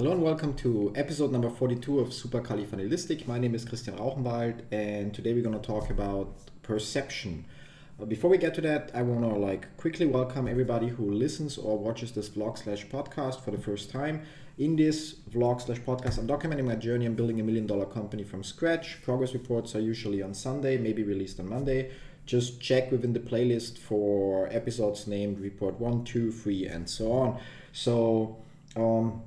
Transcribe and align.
Hello 0.00 0.12
and 0.12 0.22
welcome 0.22 0.54
to 0.54 0.90
episode 0.96 1.30
number 1.30 1.50
42 1.50 2.00
of 2.00 2.08
Supercalifragilistic. 2.08 3.26
My 3.26 3.38
name 3.38 3.54
is 3.54 3.66
Christian 3.66 3.98
Rauchenwald 3.98 4.62
and 4.72 5.12
today 5.12 5.34
we're 5.34 5.42
going 5.42 5.60
to 5.60 5.66
talk 5.66 5.90
about 5.90 6.32
perception. 6.62 7.44
Uh, 8.00 8.06
before 8.06 8.30
we 8.30 8.38
get 8.38 8.54
to 8.54 8.62
that, 8.62 8.90
I 8.94 9.02
want 9.02 9.20
to 9.20 9.38
like 9.38 9.76
quickly 9.76 10.06
welcome 10.06 10.48
everybody 10.48 10.88
who 10.88 11.12
listens 11.12 11.58
or 11.58 11.76
watches 11.76 12.12
this 12.12 12.30
vlog 12.30 12.56
slash 12.56 12.86
podcast 12.86 13.44
for 13.44 13.50
the 13.50 13.58
first 13.58 13.90
time. 13.90 14.22
In 14.56 14.74
this 14.74 15.16
vlog 15.30 15.60
slash 15.60 15.80
podcast, 15.80 16.16
I'm 16.16 16.26
documenting 16.26 16.64
my 16.64 16.76
journey. 16.76 17.04
I'm 17.04 17.14
building 17.14 17.38
a 17.38 17.44
million 17.44 17.66
dollar 17.66 17.84
company 17.84 18.22
from 18.24 18.42
scratch. 18.42 19.02
Progress 19.02 19.34
reports 19.34 19.74
are 19.74 19.80
usually 19.80 20.22
on 20.22 20.32
Sunday, 20.32 20.78
maybe 20.78 21.02
released 21.02 21.38
on 21.40 21.50
Monday. 21.50 21.90
Just 22.24 22.58
check 22.58 22.90
within 22.90 23.12
the 23.12 23.20
playlist 23.20 23.76
for 23.76 24.48
episodes 24.50 25.06
named 25.06 25.40
report 25.40 25.78
one, 25.78 26.04
two, 26.04 26.32
three, 26.32 26.66
and 26.66 26.88
so 26.88 27.12
on. 27.12 27.38
So, 27.72 28.38
um, 28.76 29.24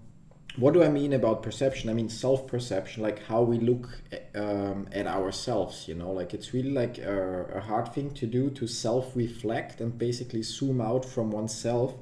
what 0.55 0.73
do 0.73 0.83
I 0.83 0.89
mean 0.89 1.13
about 1.13 1.41
perception? 1.41 1.89
I 1.89 1.93
mean 1.93 2.09
self 2.09 2.45
perception, 2.47 3.01
like 3.01 3.25
how 3.25 3.41
we 3.41 3.57
look 3.57 3.89
um, 4.35 4.87
at 4.91 5.07
ourselves. 5.07 5.87
You 5.87 5.95
know, 5.95 6.11
like 6.11 6.33
it's 6.33 6.53
really 6.53 6.69
like 6.71 6.99
a, 6.99 7.45
a 7.55 7.59
hard 7.59 7.93
thing 7.93 8.11
to 8.11 8.27
do 8.27 8.49
to 8.51 8.67
self 8.67 9.15
reflect 9.15 9.81
and 9.81 9.97
basically 9.97 10.43
zoom 10.43 10.81
out 10.81 11.05
from 11.05 11.31
oneself. 11.31 11.95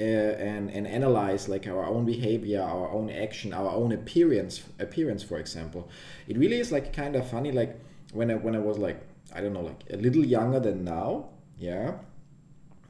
Uh, 0.00 0.04
and, 0.04 0.70
and 0.70 0.86
analyze 0.86 1.46
like 1.46 1.66
our 1.66 1.84
own 1.84 2.06
behavior 2.06 2.62
our 2.62 2.90
own 2.90 3.10
action 3.10 3.52
our 3.52 3.68
own 3.68 3.92
appearance 3.92 4.62
appearance 4.78 5.22
for 5.22 5.38
example 5.38 5.90
it 6.26 6.38
really 6.38 6.58
is 6.58 6.72
like 6.72 6.90
kind 6.94 7.14
of 7.14 7.28
funny 7.28 7.52
like 7.52 7.78
when 8.14 8.30
I, 8.30 8.36
when 8.36 8.56
I 8.56 8.60
was 8.60 8.78
like 8.78 8.98
I 9.34 9.42
don't 9.42 9.52
know 9.52 9.60
like 9.60 9.84
a 9.92 9.98
little 9.98 10.24
younger 10.24 10.58
than 10.58 10.84
now 10.84 11.28
yeah 11.58 11.98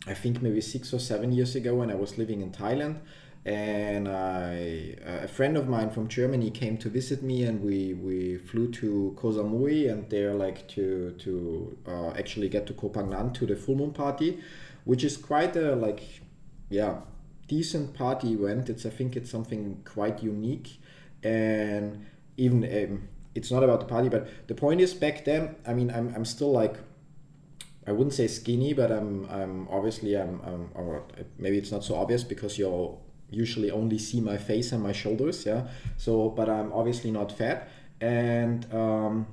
I 0.06 0.15
think 0.15 0.40
maybe 0.40 0.60
six 0.60 0.95
or 0.95 1.01
seven 1.01 1.32
years 1.32 1.56
ago 1.56 1.74
when 1.74 1.90
I 1.90 1.96
was 1.96 2.16
living 2.16 2.42
in 2.42 2.52
Thailand 2.52 3.01
and 3.44 4.06
I, 4.06 4.96
a 5.06 5.28
friend 5.28 5.56
of 5.56 5.66
mine 5.66 5.90
from 5.90 6.08
Germany 6.08 6.50
came 6.50 6.76
to 6.78 6.90
visit 6.90 7.22
me, 7.22 7.44
and 7.44 7.62
we, 7.62 7.94
we 7.94 8.36
flew 8.36 8.70
to 8.73 9.15
Koh 9.16 9.32
Samui, 9.32 9.90
and 9.90 10.09
there 10.10 10.34
like 10.34 10.68
to 10.68 11.12
to 11.18 11.76
uh, 11.87 12.10
actually 12.10 12.48
get 12.50 12.66
to 12.66 12.74
Koh 12.74 12.90
Phangan 12.90 13.32
to 13.34 13.46
the 13.46 13.56
full 13.56 13.76
moon 13.76 13.92
party, 13.92 14.40
which 14.84 15.04
is 15.04 15.16
quite 15.16 15.56
a 15.56 15.74
like, 15.74 16.02
yeah, 16.68 17.00
decent 17.48 17.95
party 17.95 18.32
event. 18.34 18.68
It's 18.68 18.84
I 18.84 18.90
think 18.90 19.16
it's 19.16 19.30
something 19.30 19.82
quite 19.87 20.22
unique, 20.22 20.78
and 21.22 22.04
even 22.37 22.65
um, 22.65 23.09
it's 23.34 23.50
not 23.50 23.65
about 23.65 23.80
the 23.80 23.87
party, 23.87 24.10
but 24.10 24.28
the 24.48 24.54
point 24.54 24.82
is 24.82 24.93
back 24.93 25.24
then. 25.24 25.56
I 25.66 25.72
mean, 25.72 25.90
I'm 25.90 26.15
I'm 26.15 26.26
still 26.26 26.52
like 26.52 26.76
I 27.87 27.93
wouldn't 27.93 28.12
say 28.12 28.26
skinny, 28.26 28.74
but 28.74 28.93
I'm 28.93 29.26
I'm 29.30 29.66
obviously 29.68 30.15
I'm, 30.15 30.40
I'm 30.45 30.70
or 30.74 31.04
maybe 31.38 31.56
it's 31.56 31.72
not 31.72 31.84
so 31.84 31.95
obvious 31.95 32.22
because 32.22 32.59
you're 32.59 32.98
usually 33.30 33.70
only 33.70 33.98
see 33.98 34.20
my 34.20 34.36
face 34.36 34.73
and 34.73 34.82
my 34.82 34.92
shoulders 34.92 35.46
yeah? 35.46 35.66
So 35.96 36.28
but 36.30 36.48
i'm 36.48 36.73
obviously 36.73 37.10
not 37.10 37.32
fat. 37.32 37.68
And 38.00 38.66
um, 38.72 39.26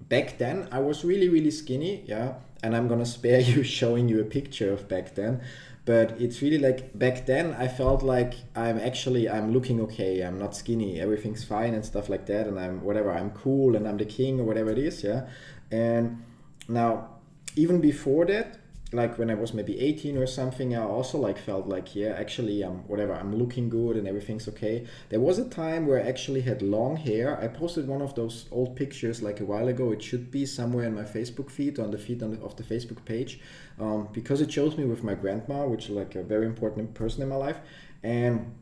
back 0.00 0.38
then 0.38 0.68
i 0.72 0.78
was 0.78 1.04
really 1.04 1.28
really 1.28 1.50
skinny 1.50 2.04
yeah? 2.06 2.34
And 2.62 2.76
i'm 2.76 2.88
gonna 2.88 3.06
spare 3.06 3.40
you 3.52 3.62
showing 3.62 4.08
you 4.08 4.20
a 4.20 4.24
picture 4.24 4.72
of 4.72 4.88
back 4.88 5.14
then. 5.14 5.42
But 5.86 6.18
it's 6.18 6.40
really 6.40 6.56
like 6.56 6.98
back 6.98 7.26
then 7.26 7.54
i 7.58 7.68
felt 7.68 8.02
like 8.02 8.34
i'm 8.56 8.78
actually 8.78 9.28
i'm 9.28 9.52
looking 9.52 9.80
okay. 9.82 10.20
I'm 10.22 10.38
not 10.38 10.56
skinny. 10.56 11.00
Everything's 11.00 11.44
fine 11.44 11.74
and 11.74 11.84
stuff 11.84 12.08
like 12.08 12.26
that. 12.26 12.46
And 12.46 12.58
i'm 12.58 12.82
whatever 12.82 13.12
i'm 13.12 13.30
cool 13.30 13.76
and 13.76 13.86
i'm 13.86 13.98
the 13.98 14.06
king 14.06 14.40
or 14.40 14.44
whatever 14.44 14.70
it 14.70 14.78
is 14.78 15.04
yeah? 15.04 15.28
And 15.70 16.22
now 16.68 17.10
even 17.56 17.80
before 17.80 18.24
that 18.26 18.58
like 18.96 19.18
when 19.18 19.30
I 19.30 19.34
was 19.34 19.52
maybe 19.52 19.80
18 19.80 20.16
or 20.16 20.26
something, 20.26 20.74
I 20.74 20.82
also 20.82 21.18
like 21.18 21.38
felt 21.38 21.66
like 21.66 21.94
yeah, 21.94 22.14
actually 22.18 22.62
I'm 22.62 22.86
whatever, 22.88 23.14
I'm 23.14 23.34
looking 23.36 23.68
good 23.68 23.96
and 23.96 24.06
everything's 24.06 24.48
okay. 24.48 24.86
There 25.08 25.20
was 25.20 25.38
a 25.38 25.48
time 25.48 25.86
where 25.86 25.98
I 26.02 26.08
actually 26.08 26.42
had 26.42 26.62
long 26.62 26.96
hair. 26.96 27.40
I 27.40 27.48
posted 27.48 27.86
one 27.86 28.02
of 28.02 28.14
those 28.14 28.46
old 28.50 28.76
pictures 28.76 29.22
like 29.22 29.40
a 29.40 29.44
while 29.44 29.68
ago. 29.68 29.92
It 29.92 30.02
should 30.02 30.30
be 30.30 30.46
somewhere 30.46 30.86
in 30.86 30.94
my 30.94 31.02
Facebook 31.02 31.50
feed 31.50 31.78
on 31.78 31.90
the 31.90 31.98
feed 31.98 32.22
on 32.22 32.30
the, 32.32 32.40
of 32.40 32.56
the 32.56 32.62
Facebook 32.62 33.04
page 33.04 33.40
um, 33.78 34.08
because 34.12 34.40
it 34.40 34.52
shows 34.52 34.76
me 34.76 34.84
with 34.84 35.02
my 35.02 35.14
grandma, 35.14 35.66
which 35.66 35.84
is 35.84 35.90
like 35.90 36.14
a 36.14 36.22
very 36.22 36.46
important 36.46 36.94
person 36.94 37.22
in 37.22 37.28
my 37.28 37.36
life, 37.36 37.58
and 38.02 38.54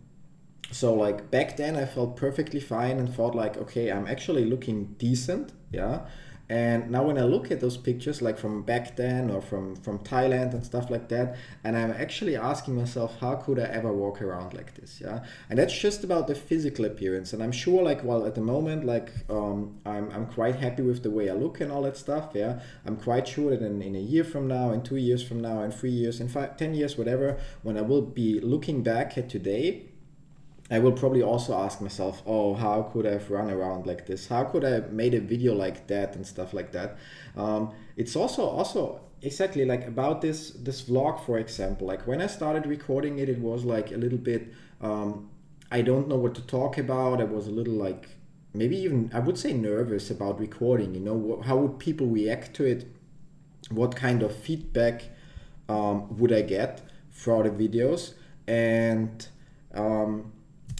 so 0.71 0.95
like 0.95 1.31
back 1.31 1.57
then 1.57 1.77
I 1.77 1.85
felt 1.85 2.17
perfectly 2.17 2.61
fine 2.61 2.99
and 2.99 3.13
thought 3.13 3.35
like 3.35 3.57
okay, 3.57 3.91
I'm 3.91 4.07
actually 4.07 4.45
looking 4.45 4.95
decent, 4.99 5.53
yeah 5.71 6.07
and 6.49 6.91
now 6.91 7.05
when 7.05 7.17
I 7.17 7.23
look 7.23 7.51
at 7.51 7.61
those 7.61 7.77
pictures, 7.77 8.21
like 8.21 8.37
from 8.37 8.63
back 8.63 8.97
then 8.97 9.31
or 9.31 9.41
from, 9.41 9.77
from 9.77 10.01
Thailand 10.01 10.53
and 10.53 10.65
stuff 10.65 10.91
like 10.91 11.09
that, 11.09 11.37
and 11.65 11.77
I'm 11.77 11.93
actually 11.93 12.37
asking 12.37 12.75
myself, 12.75 13.19
how 13.21 13.37
could 13.37 13.59
I 13.59 13.65
ever 13.65 13.93
walk 13.93 14.21
around 14.21 14.53
like 14.53 14.75
this? 14.75 15.01
Yeah. 15.01 15.25
And 15.49 15.59
that's 15.59 15.77
just 15.77 16.05
about 16.05 16.27
the 16.27 16.35
physical 16.35 16.85
appearance. 16.85 17.33
And 17.33 17.43
I'm 17.43 17.53
sure 17.53 17.83
like, 17.83 18.05
well, 18.05 18.27
at 18.27 18.35
the 18.35 18.41
moment, 18.41 18.85
like 18.85 19.11
um, 19.31 19.79
I'm, 19.87 20.11
I'm 20.11 20.27
quite 20.27 20.57
happy 20.57 20.83
with 20.83 21.03
the 21.03 21.11
way 21.11 21.31
I 21.31 21.35
look 21.35 21.61
and 21.61 21.73
all 21.73 21.83
that 21.83 21.97
stuff. 21.97 22.31
Yeah. 22.35 22.61
I'm 22.85 22.97
quite 22.97 23.29
sure 23.29 23.51
that 23.51 23.63
in, 23.63 23.81
in 23.81 23.97
a 23.97 24.01
year 24.01 24.25
from 24.25 24.47
now, 24.49 24.73
in 24.73 24.83
two 24.83 24.97
years 24.97 25.23
from 25.23 25.41
now, 25.41 25.63
in 25.63 25.71
three 25.71 25.91
years, 25.91 26.21
in 26.21 26.29
five, 26.29 26.57
10 26.57 26.75
years, 26.75 26.99
whatever, 26.99 27.39
when 27.63 27.79
I 27.79 27.83
will 27.83 28.03
be 28.03 28.41
looking 28.41 28.83
back 28.83 29.17
at 29.17 29.31
today, 29.31 29.92
I 30.73 30.79
will 30.79 30.93
probably 30.93 31.23
also 31.23 31.55
ask 31.55 31.83
myself, 31.83 32.23
oh, 32.25 32.55
how 32.55 32.83
could 32.83 33.07
I 33.07 33.13
have 33.13 33.31
run 33.31 33.51
around 33.51 33.87
like 33.87 34.07
this? 34.07 34.29
How 34.29 34.45
could 34.45 34.65
I 34.65 34.81
made 34.91 35.13
a 35.13 35.21
video 35.21 35.55
like 35.55 35.87
that 35.89 36.17
and 36.17 36.27
stuff 36.27 36.55
like 36.55 36.73
that? 36.73 36.97
Um, 37.37 37.75
it's 37.95 38.17
also 38.17 38.47
also 38.47 39.03
exactly 39.21 39.67
like 39.67 39.87
about 39.87 40.23
this 40.23 40.51
this 40.51 40.81
vlog, 40.81 41.21
for 41.27 41.39
example. 41.39 41.87
Like 41.87 42.07
when 42.07 42.23
I 42.23 42.27
started 42.27 42.65
recording 42.67 43.19
it, 43.19 43.29
it 43.29 43.39
was 43.39 43.65
like 43.65 43.93
a 43.93 43.99
little 43.99 44.19
bit. 44.19 44.53
Um, 44.81 45.29
I 45.71 45.83
don't 45.83 46.09
know 46.09 46.17
what 46.17 46.35
to 46.37 46.43
talk 46.43 46.79
about. 46.79 47.21
I 47.21 47.25
was 47.25 47.47
a 47.49 47.51
little 47.51 47.75
like 47.75 48.09
maybe 48.55 48.79
even 48.79 49.11
I 49.13 49.19
would 49.19 49.37
say 49.37 49.53
nervous 49.53 50.11
about 50.11 50.41
recording. 50.41 50.95
You 50.95 51.01
know, 51.01 51.43
how 51.45 51.59
would 51.59 51.79
people 51.81 52.07
react 52.07 52.55
to 52.55 52.65
it? 52.65 52.87
What 53.71 53.95
kind 53.95 54.23
of 54.23 54.35
feedback 54.35 55.03
um, 55.69 56.17
would 56.17 56.33
I 56.33 56.41
get 56.41 56.81
for 57.11 57.43
the 57.43 57.51
videos? 57.51 58.15
And 58.47 59.27
um, 59.75 60.33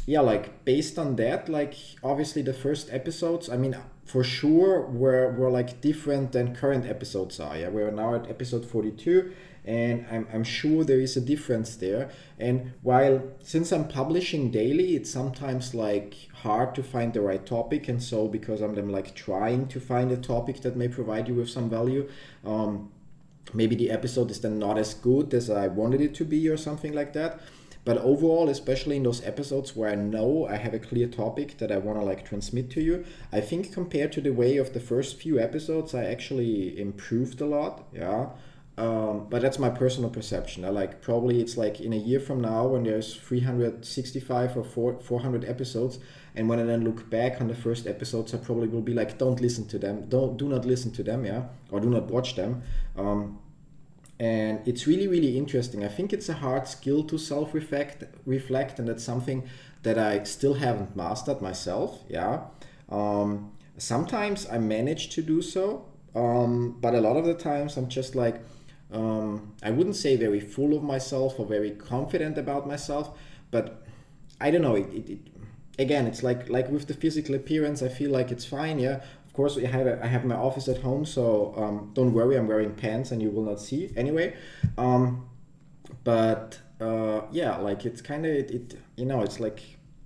yeah, 0.07 0.21
like 0.21 0.65
based 0.65 0.99
on 0.99 1.17
that, 1.17 1.49
like 1.49 1.75
obviously 2.03 2.43
the 2.43 2.53
first 2.53 2.93
episodes, 2.93 3.49
I 3.49 3.57
mean, 3.57 3.77
for 4.05 4.25
sure 4.25 4.83
were 4.83 5.31
were 5.33 5.51
like 5.51 5.81
different 5.81 6.33
than 6.33 6.55
current 6.57 6.87
episodes 6.87 7.39
are. 7.39 7.57
Yeah, 7.57 7.69
we're 7.69 7.91
now 7.91 8.15
at 8.17 8.29
episode 8.29 8.67
forty 8.67 8.91
two, 8.91 9.33
and 9.65 10.05
I'm 10.11 10.27
I'm 10.33 10.45
sure 10.45 10.83
there 10.83 11.01
is 11.01 11.17
a 11.17 11.21
difference 11.21 11.77
there. 11.77 12.11
And 12.39 12.73
while 12.83 13.23
since 13.43 13.71
I'm 13.71 13.87
publishing 13.87 14.51
daily, 14.51 14.97
it's 14.97 15.11
sometimes 15.11 15.73
like 15.75 16.15
hard 16.35 16.75
to 16.75 16.83
find 16.83 17.15
the 17.15 17.21
right 17.21 17.45
topic, 17.47 17.89
and 17.89 18.03
so 18.03 18.27
because 18.27 18.61
I'm 18.61 18.75
then 18.75 18.89
like 18.89 19.15
trying 19.15 19.69
to 19.69 19.79
find 19.81 20.11
a 20.11 20.17
topic 20.17 20.63
that 20.63 20.77
may 20.77 20.89
provide 20.89 21.29
you 21.29 21.35
with 21.35 21.49
some 21.49 21.71
value. 21.71 22.09
Um, 22.45 22.91
maybe 23.55 23.77
the 23.77 23.91
episode 23.91 24.31
is 24.31 24.41
then 24.41 24.59
not 24.59 24.79
as 24.79 24.95
good 24.95 25.33
as 25.33 25.49
I 25.49 25.69
wanted 25.69 26.01
it 26.01 26.15
to 26.17 26.25
be, 26.25 26.49
or 26.49 26.57
something 26.57 26.93
like 26.93 27.13
that 27.13 27.41
but 27.85 27.99
overall 27.99 28.49
especially 28.49 28.97
in 28.97 29.03
those 29.03 29.25
episodes 29.25 29.75
where 29.75 29.91
i 29.91 29.95
know 29.95 30.47
i 30.49 30.57
have 30.57 30.75
a 30.75 30.79
clear 30.79 31.07
topic 31.09 31.59
that 31.59 31.73
i 31.73 31.77
want 31.77 31.99
to 31.99 32.05
like 32.05 32.25
transmit 32.25 32.71
to 32.71 32.81
you 32.81 33.05
i 33.33 33.41
think 33.41 33.73
compared 33.73 34.13
to 34.13 34.21
the 34.21 34.33
way 34.33 34.57
of 34.57 34.73
the 34.73 34.81
first 34.81 35.17
few 35.21 35.39
episodes 35.39 35.95
i 35.95 36.05
actually 36.05 36.79
improved 36.79 37.41
a 37.41 37.47
lot 37.47 37.85
yeah 37.93 38.27
um, 38.79 39.27
but 39.29 39.43
that's 39.43 39.59
my 39.59 39.69
personal 39.69 40.09
perception. 40.09 40.65
I 40.65 40.71
like 40.71 41.03
probably 41.03 41.41
it's 41.41 41.59
like 41.59 41.81
in 41.81 41.93
a 41.93 41.97
year 41.97 42.21
from 42.21 42.41
now 42.41 42.69
when 42.69 42.85
there's 42.85 43.15
365 43.15 44.57
or 44.57 44.65
4, 44.65 45.01
400 45.01 45.45
episodes, 45.45 45.99
and 46.35 46.49
when 46.49 46.59
I 46.59 46.63
then 46.63 46.83
look 46.83 47.11
back 47.11 47.41
on 47.41 47.49
the 47.49 47.55
first 47.55 47.87
episodes, 47.87 48.33
I 48.33 48.39
probably 48.39 48.69
will 48.69 48.81
be 48.81 48.95
like, 48.95 49.19
don't 49.19 49.41
listen 49.41 49.69
to 49.69 49.79
them, 49.79 50.09
don't 50.09 50.39
do 50.39 50.49
not 50.49 50.65
listen 50.65 50.91
to 50.93 51.03
them, 51.03 51.27
yeah, 51.27 51.45
or 51.71 51.81
do 51.81 51.91
not 51.91 52.05
watch 52.05 52.35
them. 52.35 52.63
Um, 52.97 53.41
and 54.31 54.55
it's 54.69 54.87
really 54.87 55.09
really 55.15 55.33
interesting. 55.43 55.85
I 55.85 55.89
think 55.97 56.13
it's 56.13 56.29
a 56.29 56.39
hard 56.45 56.65
skill 56.69 57.01
to 57.11 57.17
self 57.19 57.49
reflect 57.55 58.05
reflect 58.27 58.79
and 58.79 58.87
that's 58.89 59.05
something 59.13 59.41
that 59.83 59.99
i 59.99 60.23
still 60.25 60.55
haven't 60.55 60.97
mastered 60.97 61.41
myself 61.41 62.03
yeah? 62.09 62.41
Um, 62.89 63.53
sometimes 63.79 64.47
i 64.51 64.59
manage 64.59 65.11
to 65.11 65.23
do 65.23 65.43
so 65.43 65.87
um, 66.15 66.77
but 66.81 66.95
a 66.95 67.01
lot 67.01 67.17
of 67.17 67.25
the 67.25 67.35
times 67.35 67.77
i'm 67.77 67.89
just 67.89 68.15
like 68.15 68.41
um, 68.93 69.55
i 69.63 69.71
wouldn't 69.71 69.97
say 69.97 70.17
very 70.17 70.41
full 70.41 70.77
of 70.77 70.83
myself 70.83 71.39
or 71.39 71.47
very 71.47 71.71
confident 71.71 72.39
about 72.39 72.67
myself 72.67 73.19
but 73.51 73.83
i 74.41 74.51
don't 74.51 74.63
know 74.63 74.77
it, 74.77 74.93
it, 74.93 75.09
it 75.11 75.19
again 75.79 76.07
it's 76.07 76.23
like 76.23 76.49
like 76.51 76.69
with 76.71 76.87
the 76.87 76.95
physical 76.95 77.35
appearance 77.35 77.83
i 77.83 77.89
feel 77.89 78.11
like 78.11 78.31
it's 78.31 78.45
fine 78.45 78.79
yeah 78.79 79.01
of 79.33 79.37
course, 79.37 79.57
I 79.57 79.67
have 79.67 79.87
a, 79.87 80.05
I 80.05 80.09
have 80.09 80.27
my 80.27 80.35
office 80.35 80.69
at 80.69 80.83
home, 80.83 81.07
so 81.07 81.55
um, 81.57 81.91
don't 81.95 82.13
worry. 82.13 82.37
I'm 82.37 82.47
wearing 82.47 82.75
pants, 82.75 83.13
and 83.13 83.23
you 83.23 83.31
will 83.31 83.45
not 83.45 83.61
see 83.61 83.91
anyway. 83.97 84.37
Um, 84.77 85.27
but 86.05 86.59
uh, 86.79 87.23
yeah, 87.31 87.57
like 87.57 87.87
it's 87.87 88.03
kind 88.03 88.27
of 88.27 88.33
it, 88.33 88.51
it, 88.51 88.79
You 88.97 89.07
know, 89.07 89.23
it's 89.23 89.41
like 89.41 89.63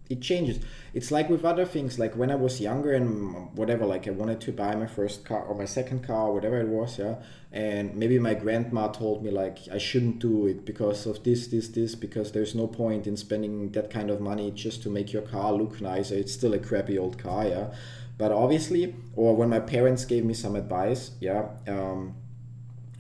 it 0.09 0.21
changes 0.21 0.61
it's 0.95 1.11
like 1.11 1.29
with 1.29 1.45
other 1.45 1.65
things 1.65 1.99
like 1.99 2.15
when 2.15 2.31
i 2.31 2.35
was 2.37 2.61
younger 2.61 2.93
and 2.93 3.53
whatever 3.57 3.85
like 3.85 4.07
i 4.07 4.11
wanted 4.13 4.41
to 4.41 4.53
buy 4.53 4.73
my 4.77 4.87
first 4.87 5.25
car 5.25 5.43
or 5.43 5.57
my 5.57 5.65
second 5.65 6.07
car 6.07 6.29
or 6.29 6.35
whatever 6.35 6.61
it 6.61 6.69
was 6.69 6.97
yeah 7.01 7.17
and 7.51 7.93
maybe 7.97 8.17
my 8.17 8.33
grandma 8.33 8.87
told 8.87 9.25
me 9.25 9.31
like 9.33 9.59
i 9.73 9.79
shouldn't 9.79 10.21
do 10.21 10.47
it 10.47 10.65
because 10.65 11.07
of 11.07 11.25
this 11.25 11.49
this 11.49 11.67
this 11.71 11.97
because 11.97 12.31
there's 12.31 12.55
no 12.55 12.69
point 12.69 13.09
in 13.09 13.17
spending 13.17 13.73
that 13.73 13.91
kind 13.91 14.09
of 14.09 14.21
money 14.21 14.53
just 14.53 14.81
to 14.81 14.89
make 14.89 15.13
your 15.13 15.23
car 15.23 15.53
look 15.53 15.81
nicer 15.81 16.15
it's 16.15 16.33
still 16.33 16.55
a 16.55 16.59
crappy 16.59 16.97
old 16.97 17.19
car 17.19 17.47
yeah 17.49 17.75
but 18.19 18.33
obviously 18.33 18.95
or 19.15 19.35
when 19.37 19.49
my 19.49 19.61
parents 19.61 20.05
gave 20.05 20.25
me 20.25 20.35
some 20.35 20.57
advice 20.57 21.13
yeah 21.21 21.49
um, 21.69 22.15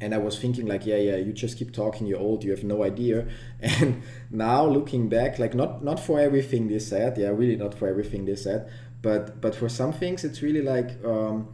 and 0.00 0.14
I 0.14 0.18
was 0.18 0.38
thinking 0.38 0.66
like, 0.66 0.84
yeah, 0.84 0.96
yeah, 0.96 1.16
you 1.16 1.32
just 1.32 1.56
keep 1.56 1.72
talking, 1.72 2.06
you're 2.06 2.18
old, 2.18 2.44
you 2.44 2.50
have 2.50 2.64
no 2.64 2.84
idea. 2.84 3.26
And 3.60 4.02
now 4.30 4.66
looking 4.66 5.08
back, 5.08 5.38
like 5.38 5.54
not 5.54 5.82
not 5.82 5.98
for 5.98 6.20
everything 6.20 6.68
they 6.68 6.78
said, 6.78 7.16
yeah, 7.16 7.28
really 7.28 7.56
not 7.56 7.74
for 7.74 7.88
everything 7.88 8.26
they 8.26 8.36
said, 8.36 8.70
but 9.02 9.40
but 9.40 9.54
for 9.54 9.68
some 9.68 9.92
things 9.92 10.24
it's 10.24 10.42
really 10.42 10.62
like 10.62 11.02
um, 11.04 11.48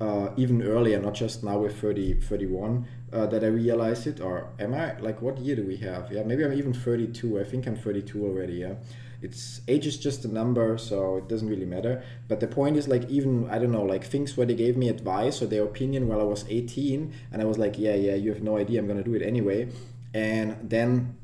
uh, 0.00 0.30
even 0.36 0.62
earlier, 0.62 0.98
not 1.00 1.14
just 1.14 1.44
now 1.44 1.58
with 1.58 1.78
30, 1.80 2.20
31, 2.20 2.88
uh, 3.12 3.26
that 3.26 3.44
I 3.44 3.48
realized 3.48 4.06
it. 4.06 4.20
Or 4.20 4.48
am 4.58 4.74
I 4.74 4.98
like 4.98 5.20
what 5.20 5.38
year 5.38 5.56
do 5.56 5.64
we 5.66 5.76
have? 5.78 6.10
Yeah, 6.10 6.22
maybe 6.22 6.44
I'm 6.44 6.54
even 6.54 6.72
32. 6.72 7.40
I 7.40 7.44
think 7.44 7.66
I'm 7.66 7.76
32 7.76 8.24
already. 8.24 8.54
Yeah 8.54 8.74
it's 9.22 9.60
age 9.68 9.86
is 9.86 9.96
just 9.96 10.24
a 10.24 10.28
number 10.28 10.76
so 10.76 11.18
it 11.18 11.28
doesn't 11.28 11.48
really 11.48 11.64
matter. 11.64 12.02
But 12.28 12.40
the 12.40 12.48
point 12.48 12.76
is 12.76 12.88
like 12.88 13.08
even 13.08 13.48
i 13.50 13.58
don't 13.58 13.72
know 13.72 13.82
like 13.82 14.04
things 14.04 14.36
where 14.36 14.46
they 14.46 14.54
gave 14.54 14.76
me 14.76 14.88
advice 14.88 15.40
or 15.40 15.46
their 15.46 15.64
opinion 15.64 16.08
while 16.08 16.20
i 16.20 16.24
was 16.24 16.44
18 16.48 17.12
and 17.30 17.42
i 17.42 17.44
was 17.44 17.58
like 17.58 17.78
yeah 17.78 17.94
yeah 17.94 18.14
you 18.14 18.32
have 18.32 18.42
no 18.42 18.58
idea 18.58 18.80
i'm 18.80 18.88
gonna 18.88 19.02
do 19.02 19.14
it 19.14 19.22
anyway. 19.22 19.68
And 20.14 20.56
then 20.62 21.16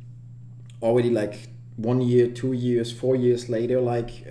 already 0.80 1.10
like 1.10 1.48
one 1.76 2.00
year 2.00 2.28
two 2.28 2.52
years 2.52 2.92
four 2.92 3.16
years 3.16 3.48
later 3.48 3.80
like 3.80 4.24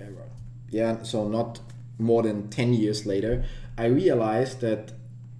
yeah 0.70 1.02
so 1.02 1.28
not 1.28 1.60
more 1.98 2.22
than 2.22 2.48
10 2.48 2.74
years 2.74 3.06
later 3.06 3.44
i 3.76 3.86
realized 3.86 4.60
that 4.60 4.92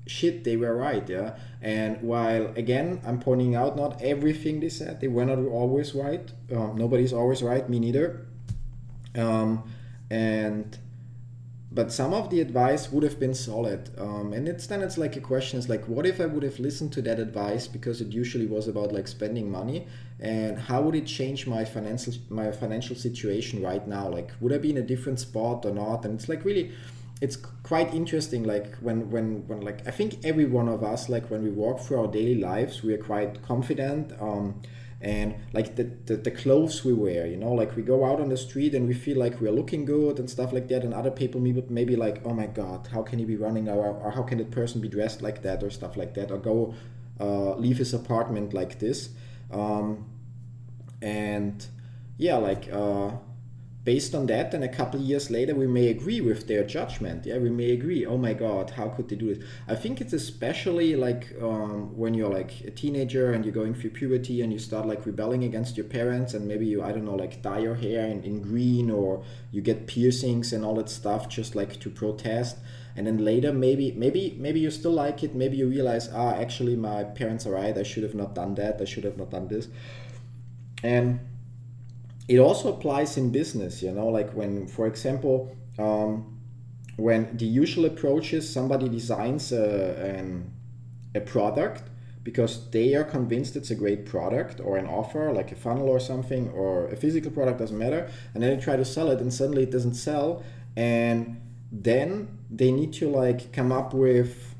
shit 0.08 0.44
they 0.44 0.56
were 0.56 0.74
right 0.74 1.08
yeah? 1.08 1.36
And 1.60 2.00
while 2.02 2.46
again 2.56 3.00
i'm 3.04 3.20
pointing 3.20 3.54
out 3.54 3.76
not 3.76 4.00
everything 4.02 4.60
they 4.60 4.68
said 4.68 5.00
they 5.00 5.08
were 5.08 5.24
not 5.24 5.38
always 5.38 5.94
right. 5.94 6.30
Um, 6.54 6.76
nobody's 6.76 7.12
always 7.12 7.42
right 7.42 7.68
me 7.68 7.78
neither. 7.78 8.26
Um, 9.14 9.64
and 10.10 10.78
but 11.70 11.92
some 11.92 12.14
of 12.14 12.30
the 12.30 12.40
advice 12.40 12.90
would 12.90 13.02
have 13.02 13.20
been 13.20 13.34
solid. 13.34 13.90
Um, 13.98 14.32
and 14.32 14.48
it's 14.48 14.66
then 14.66 14.82
it's 14.82 14.96
like 14.96 15.16
a 15.16 15.20
question 15.20 15.58
is 15.58 15.68
like 15.68 15.84
what 15.84 16.06
if 16.06 16.18
i 16.20 16.26
would 16.26 16.42
have 16.42 16.58
listened 16.58 16.92
to 16.94 17.02
that 17.02 17.18
advice 17.20 17.68
because 17.68 18.00
it 18.00 18.08
usually 18.08 18.46
was 18.46 18.68
about 18.68 18.92
like 18.92 19.06
spending 19.06 19.50
money? 19.50 19.86
And 20.20 20.58
how 20.58 20.82
would 20.82 20.94
it 20.94 21.06
change 21.06 21.46
my 21.46 21.64
financial 21.64 22.14
my 22.30 22.50
financial 22.52 22.96
situation 22.96 23.62
right 23.62 23.86
now? 23.86 24.08
Like 24.08 24.30
would 24.40 24.52
i 24.52 24.58
be 24.58 24.70
in 24.70 24.78
a 24.78 24.82
different 24.82 25.20
spot 25.20 25.66
or 25.66 25.72
not? 25.72 26.04
And 26.04 26.14
it's 26.14 26.28
like 26.28 26.44
really 26.44 26.72
it's 27.20 27.36
quite 27.36 27.92
interesting 27.92 28.44
like 28.44 28.74
when 28.76 29.10
when 29.10 29.46
when 29.48 29.60
like 29.60 29.86
i 29.86 29.90
think 29.90 30.24
every 30.24 30.44
one 30.44 30.68
of 30.68 30.84
us 30.84 31.08
like 31.08 31.30
when 31.30 31.42
we 31.42 31.50
walk 31.50 31.80
through 31.80 32.00
our 32.00 32.06
daily 32.06 32.36
lives 32.36 32.82
we 32.82 32.94
are 32.94 33.02
quite 33.02 33.42
confident 33.42 34.12
um, 34.20 34.60
and 35.00 35.36
like 35.52 35.76
the, 35.76 35.84
the, 36.06 36.16
the 36.16 36.30
clothes 36.30 36.84
we 36.84 36.92
wear 36.92 37.26
you 37.26 37.36
know? 37.36 37.52
Like 37.52 37.76
we 37.76 37.82
go 37.82 38.04
out 38.04 38.20
on 38.20 38.28
the 38.28 38.36
street 38.36 38.74
and 38.74 38.88
we 38.88 38.94
feel 38.94 39.16
like 39.16 39.40
we're 39.40 39.52
looking 39.52 39.84
good 39.84 40.18
and 40.18 40.28
stuff 40.28 40.52
like 40.52 40.68
that 40.68 40.82
and 40.82 40.92
other 40.92 41.10
people 41.10 41.40
maybe, 41.40 41.62
maybe 41.68 41.94
like 41.94 42.20
oh 42.24 42.34
my 42.34 42.46
god 42.46 42.88
how 42.92 43.02
can 43.02 43.18
he 43.18 43.24
be 43.24 43.36
running 43.36 43.68
or, 43.68 43.86
or 43.86 44.10
how 44.10 44.22
can 44.22 44.38
that 44.38 44.50
person 44.50 44.80
be 44.80 44.88
dressed 44.88 45.22
like 45.22 45.42
that 45.42 45.62
or 45.62 45.70
stuff 45.70 45.96
like 45.96 46.14
that 46.14 46.30
or 46.30 46.38
go 46.38 46.74
uh, 47.20 47.54
leave 47.56 47.78
his 47.78 47.94
apartment 47.94 48.54
like 48.54 48.78
this? 48.78 49.10
Um, 49.52 50.06
and 51.00 51.64
yeah 52.16 52.36
like 52.36 52.68
uh, 52.72 53.10
based 53.88 54.14
on 54.14 54.26
that 54.26 54.52
and 54.52 54.62
a 54.64 54.72
couple 54.78 55.00
years 55.00 55.30
later 55.30 55.54
we 55.54 55.66
may 55.66 55.86
agree 55.88 56.20
with 56.20 56.40
their 56.50 56.64
judgment. 56.76 57.24
Yeah 57.24 57.38
we 57.38 57.50
may 57.60 57.70
agree 57.78 58.02
oh 58.12 58.18
my 58.26 58.34
god 58.44 58.66
how 58.78 58.88
could 58.94 59.08
they 59.08 59.16
do 59.16 59.28
this? 59.34 59.42
I 59.66 59.76
think 59.82 59.94
it's 60.02 60.12
especially 60.12 60.90
like 61.06 61.22
um, 61.48 61.96
when 62.00 62.12
you're 62.18 62.34
like 62.40 62.52
a 62.70 62.72
teenager 62.82 63.32
and 63.32 63.44
you're 63.44 63.58
going 63.62 63.74
through 63.74 63.94
puberty 64.00 64.42
and 64.42 64.52
you 64.52 64.58
start 64.58 64.84
like 64.92 65.06
rebelling 65.06 65.42
against 65.44 65.76
your 65.78 65.88
parents 65.98 66.34
and 66.34 66.42
maybe 66.46 66.66
you 66.72 66.78
i 66.88 66.90
don't 66.92 67.06
know 67.10 67.20
like 67.24 67.34
dye 67.46 67.62
your 67.66 67.78
hair 67.86 68.02
in, 68.12 68.18
in 68.30 68.36
green 68.50 68.90
or 68.90 69.10
you 69.54 69.60
get 69.70 69.86
piercings 69.86 70.52
and 70.52 70.64
all 70.66 70.74
that 70.74 70.90
stuff 70.90 71.22
just 71.28 71.54
like 71.54 71.80
to 71.80 71.88
protest. 71.90 72.56
And 72.96 73.06
then 73.06 73.18
later 73.30 73.52
maybe 73.52 73.92
maybe 73.92 74.36
maybe 74.38 74.60
you 74.60 74.70
still 74.70 74.96
like 75.04 75.22
it. 75.22 75.34
Maybe 75.42 75.56
you 75.56 75.68
realize 75.76 76.06
ah 76.22 76.32
actually 76.44 76.76
my 76.76 77.04
parents 77.04 77.46
are 77.46 77.52
right. 77.52 77.76
I 77.84 77.84
should 77.90 78.02
have 78.08 78.16
not 78.22 78.34
done 78.34 78.54
that. 78.56 78.80
I 78.80 78.86
should 78.92 79.04
have 79.04 79.18
not 79.22 79.30
done 79.30 79.48
this. 79.48 79.68
And 80.82 81.20
it 82.28 82.38
also 82.38 82.72
applies 82.74 83.16
in 83.16 83.30
business 83.30 83.82
you 83.82 83.90
know 83.90 84.06
like 84.08 84.30
when 84.32 84.66
for 84.66 84.86
example 84.86 85.50
um, 85.78 86.38
when 86.96 87.36
the 87.36 87.46
usual 87.46 87.86
approach 87.86 88.32
is 88.32 88.48
somebody 88.52 88.88
designs 88.88 89.52
a, 89.52 89.94
an, 90.04 90.52
a 91.14 91.20
product 91.20 91.84
because 92.24 92.70
they 92.70 92.94
are 92.94 93.04
convinced 93.04 93.56
it's 93.56 93.70
a 93.70 93.74
great 93.74 94.04
product 94.04 94.60
or 94.60 94.76
an 94.76 94.86
offer 94.86 95.32
like 95.32 95.50
a 95.52 95.54
funnel 95.54 95.88
or 95.88 96.00
something 96.00 96.50
or 96.50 96.88
a 96.88 96.96
physical 96.96 97.30
product 97.30 97.58
doesn't 97.58 97.78
matter 97.78 98.10
and 98.34 98.42
then 98.42 98.56
they 98.56 98.62
try 98.62 98.76
to 98.76 98.84
sell 98.84 99.10
it 99.10 99.20
and 99.20 99.32
suddenly 99.32 99.62
it 99.62 99.70
doesn't 99.70 99.94
sell 99.94 100.42
and 100.76 101.40
then 101.72 102.28
they 102.50 102.70
need 102.70 102.92
to 102.92 103.08
like 103.08 103.52
come 103.52 103.72
up 103.72 103.94
with 103.94 104.54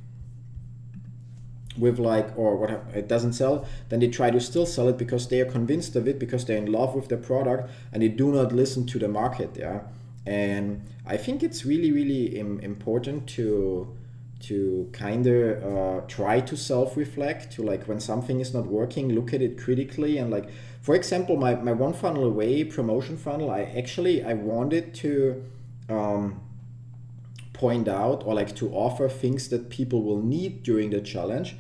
with 1.78 1.98
like 1.98 2.36
or 2.36 2.56
what 2.56 2.70
it 2.94 3.08
doesn't 3.08 3.32
sell 3.32 3.66
then 3.88 4.00
they 4.00 4.08
try 4.08 4.30
to 4.30 4.40
still 4.40 4.66
sell 4.66 4.88
it 4.88 4.98
because 4.98 5.28
they 5.28 5.40
are 5.40 5.50
convinced 5.50 5.96
of 5.96 6.06
it 6.08 6.19
because 6.19 6.44
they're 6.44 6.58
in 6.58 6.70
love 6.70 6.94
with 6.94 7.08
the 7.08 7.16
product 7.16 7.70
and 7.92 8.02
they 8.02 8.08
do 8.08 8.32
not 8.32 8.52
listen 8.52 8.86
to 8.86 8.98
the 8.98 9.08
market 9.08 9.56
yeah? 9.56 9.80
And 10.26 10.82
i 11.06 11.16
think 11.16 11.42
it's 11.42 11.64
really 11.64 11.90
really 11.92 12.38
Im- 12.38 12.60
important 12.60 13.26
to 13.30 13.96
to 14.40 14.88
kind 14.92 15.26
of 15.26 15.64
uh, 15.64 16.06
try 16.06 16.40
to 16.40 16.56
self-reflect 16.56 17.52
to 17.52 17.62
like 17.62 17.84
when 17.88 17.98
something 18.00 18.40
is 18.40 18.54
not 18.54 18.66
working 18.66 19.12
look 19.12 19.34
at 19.34 19.42
it 19.42 19.58
critically 19.58 20.19
and 20.19 20.31
like 20.31 20.48
for 20.81 20.94
example 20.94 21.36
my, 21.36 21.54
my 21.56 21.72
one 21.72 21.92
funnel 21.92 22.24
away 22.24 22.62
promotion 22.62 23.16
funnel 23.16 23.50
i 23.50 23.62
actually 23.62 24.22
i 24.22 24.32
wanted 24.32 24.94
to 24.94 25.42
um, 25.88 26.40
point 27.58 27.88
out 27.88 28.25
or 28.25 28.34
like 28.34 28.55
to 28.56 28.70
offer 28.72 29.08
things 29.08 29.49
that 29.49 29.69
people 29.69 30.02
will 30.02 30.22
need 30.22 30.62
during 30.62 30.90
the 30.90 31.00
challenge 31.00 31.56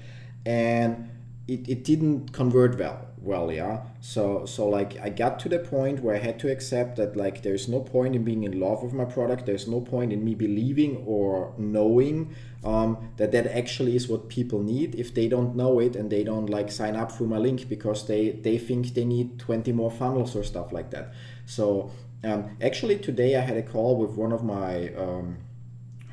and 0.46 1.10
it, 1.46 1.68
it 1.68 1.84
didn't 1.84 2.32
convert 2.32 2.78
well 2.78 3.08
well 3.20 3.50
yeah? 3.52 3.82
So 4.00 4.46
so 4.46 4.68
like 4.68 4.96
i 5.00 5.08
got 5.08 5.38
to 5.40 5.48
the 5.48 5.58
point 5.58 6.00
where 6.02 6.14
i 6.14 6.18
had 6.18 6.38
to 6.40 6.50
accept 6.50 6.96
that 6.96 7.16
like 7.16 7.42
there's 7.42 7.68
no 7.68 7.80
point 7.80 8.14
in 8.14 8.22
being 8.22 8.44
in 8.44 8.60
love 8.60 8.82
with 8.82 8.92
my 8.92 9.04
product. 9.04 9.46
There's 9.46 9.66
no 9.66 9.80
point 9.80 10.12
in 10.12 10.24
me 10.24 10.34
believing 10.34 11.04
or 11.06 11.52
knowing 11.58 12.34
um, 12.64 13.10
that 13.16 13.32
that 13.32 13.46
actually 13.46 13.96
is 13.96 14.08
what 14.08 14.28
people 14.28 14.62
need 14.62 14.94
if 14.94 15.14
they 15.14 15.28
don't 15.28 15.56
know 15.56 15.78
it 15.80 15.96
and 15.96 16.10
they 16.10 16.24
don't 16.24 16.48
like 16.48 16.70
sign 16.70 16.96
up 16.96 17.10
through 17.12 17.28
my 17.28 17.38
link 17.38 17.68
because 17.68 18.06
they 18.06 18.30
they 18.30 18.58
think 18.58 18.94
they 18.94 19.04
need 19.04 19.38
20 19.38 19.72
more 19.72 19.90
funnels 19.90 20.36
or 20.36 20.44
stuff 20.44 20.72
like 20.72 20.90
that. 20.90 21.12
So 21.46 21.90
um, 22.24 22.56
actually 22.60 22.98
today 22.98 23.36
i 23.36 23.40
had 23.40 23.56
a 23.56 23.62
call 23.62 23.96
with 23.96 24.10
one 24.10 24.32
of 24.32 24.42
my 24.42 24.92
um, 24.94 25.38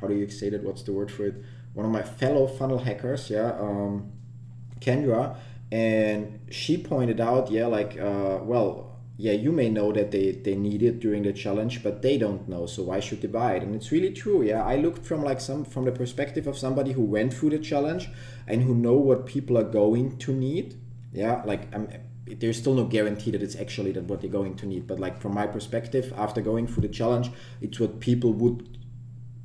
how 0.00 0.06
do 0.06 0.14
you 0.14 0.28
say 0.28 0.50
that? 0.50 0.62
What's 0.62 0.82
the 0.82 0.92
word 0.92 1.10
for 1.10 1.26
it? 1.26 1.34
One 1.74 1.86
of 1.86 1.92
my 1.92 2.02
fellow 2.02 2.46
funnel 2.46 2.78
hackers, 2.78 3.30
yeah, 3.30 3.52
um, 3.60 4.12
Kendra, 4.80 5.36
and 5.70 6.40
she 6.50 6.78
pointed 6.78 7.20
out, 7.20 7.50
yeah, 7.50 7.66
like, 7.66 7.98
uh, 7.98 8.38
well, 8.42 8.96
yeah, 9.18 9.32
you 9.32 9.50
may 9.50 9.68
know 9.70 9.92
that 9.92 10.10
they, 10.10 10.32
they 10.32 10.54
need 10.54 10.82
it 10.82 11.00
during 11.00 11.22
the 11.22 11.32
challenge, 11.32 11.82
but 11.82 12.02
they 12.02 12.18
don't 12.18 12.48
know, 12.48 12.66
so 12.66 12.84
why 12.84 13.00
should 13.00 13.22
they 13.22 13.28
buy 13.28 13.54
it? 13.56 13.62
And 13.62 13.74
it's 13.74 13.90
really 13.90 14.12
true, 14.12 14.42
yeah. 14.42 14.62
I 14.64 14.76
looked 14.76 15.04
from 15.04 15.22
like 15.22 15.40
some 15.40 15.64
from 15.64 15.86
the 15.86 15.92
perspective 15.92 16.46
of 16.46 16.58
somebody 16.58 16.92
who 16.92 17.02
went 17.02 17.32
through 17.32 17.50
the 17.50 17.58
challenge 17.58 18.08
and 18.46 18.62
who 18.62 18.74
know 18.74 18.94
what 18.94 19.26
people 19.26 19.56
are 19.56 19.64
going 19.64 20.18
to 20.18 20.32
need. 20.32 20.78
Yeah, 21.12 21.42
like 21.46 21.74
I'm 21.74 21.88
there's 22.26 22.58
still 22.58 22.74
no 22.74 22.84
guarantee 22.84 23.30
that 23.30 23.42
it's 23.42 23.56
actually 23.56 23.92
that 23.92 24.04
what 24.04 24.20
they're 24.20 24.30
going 24.30 24.56
to 24.56 24.66
need 24.66 24.86
but 24.86 24.98
like 24.98 25.20
from 25.20 25.32
my 25.32 25.46
perspective 25.46 26.12
after 26.16 26.40
going 26.40 26.66
through 26.66 26.82
the 26.82 26.88
challenge 26.88 27.30
it's 27.60 27.78
what 27.78 28.00
people 28.00 28.32
would 28.32 28.76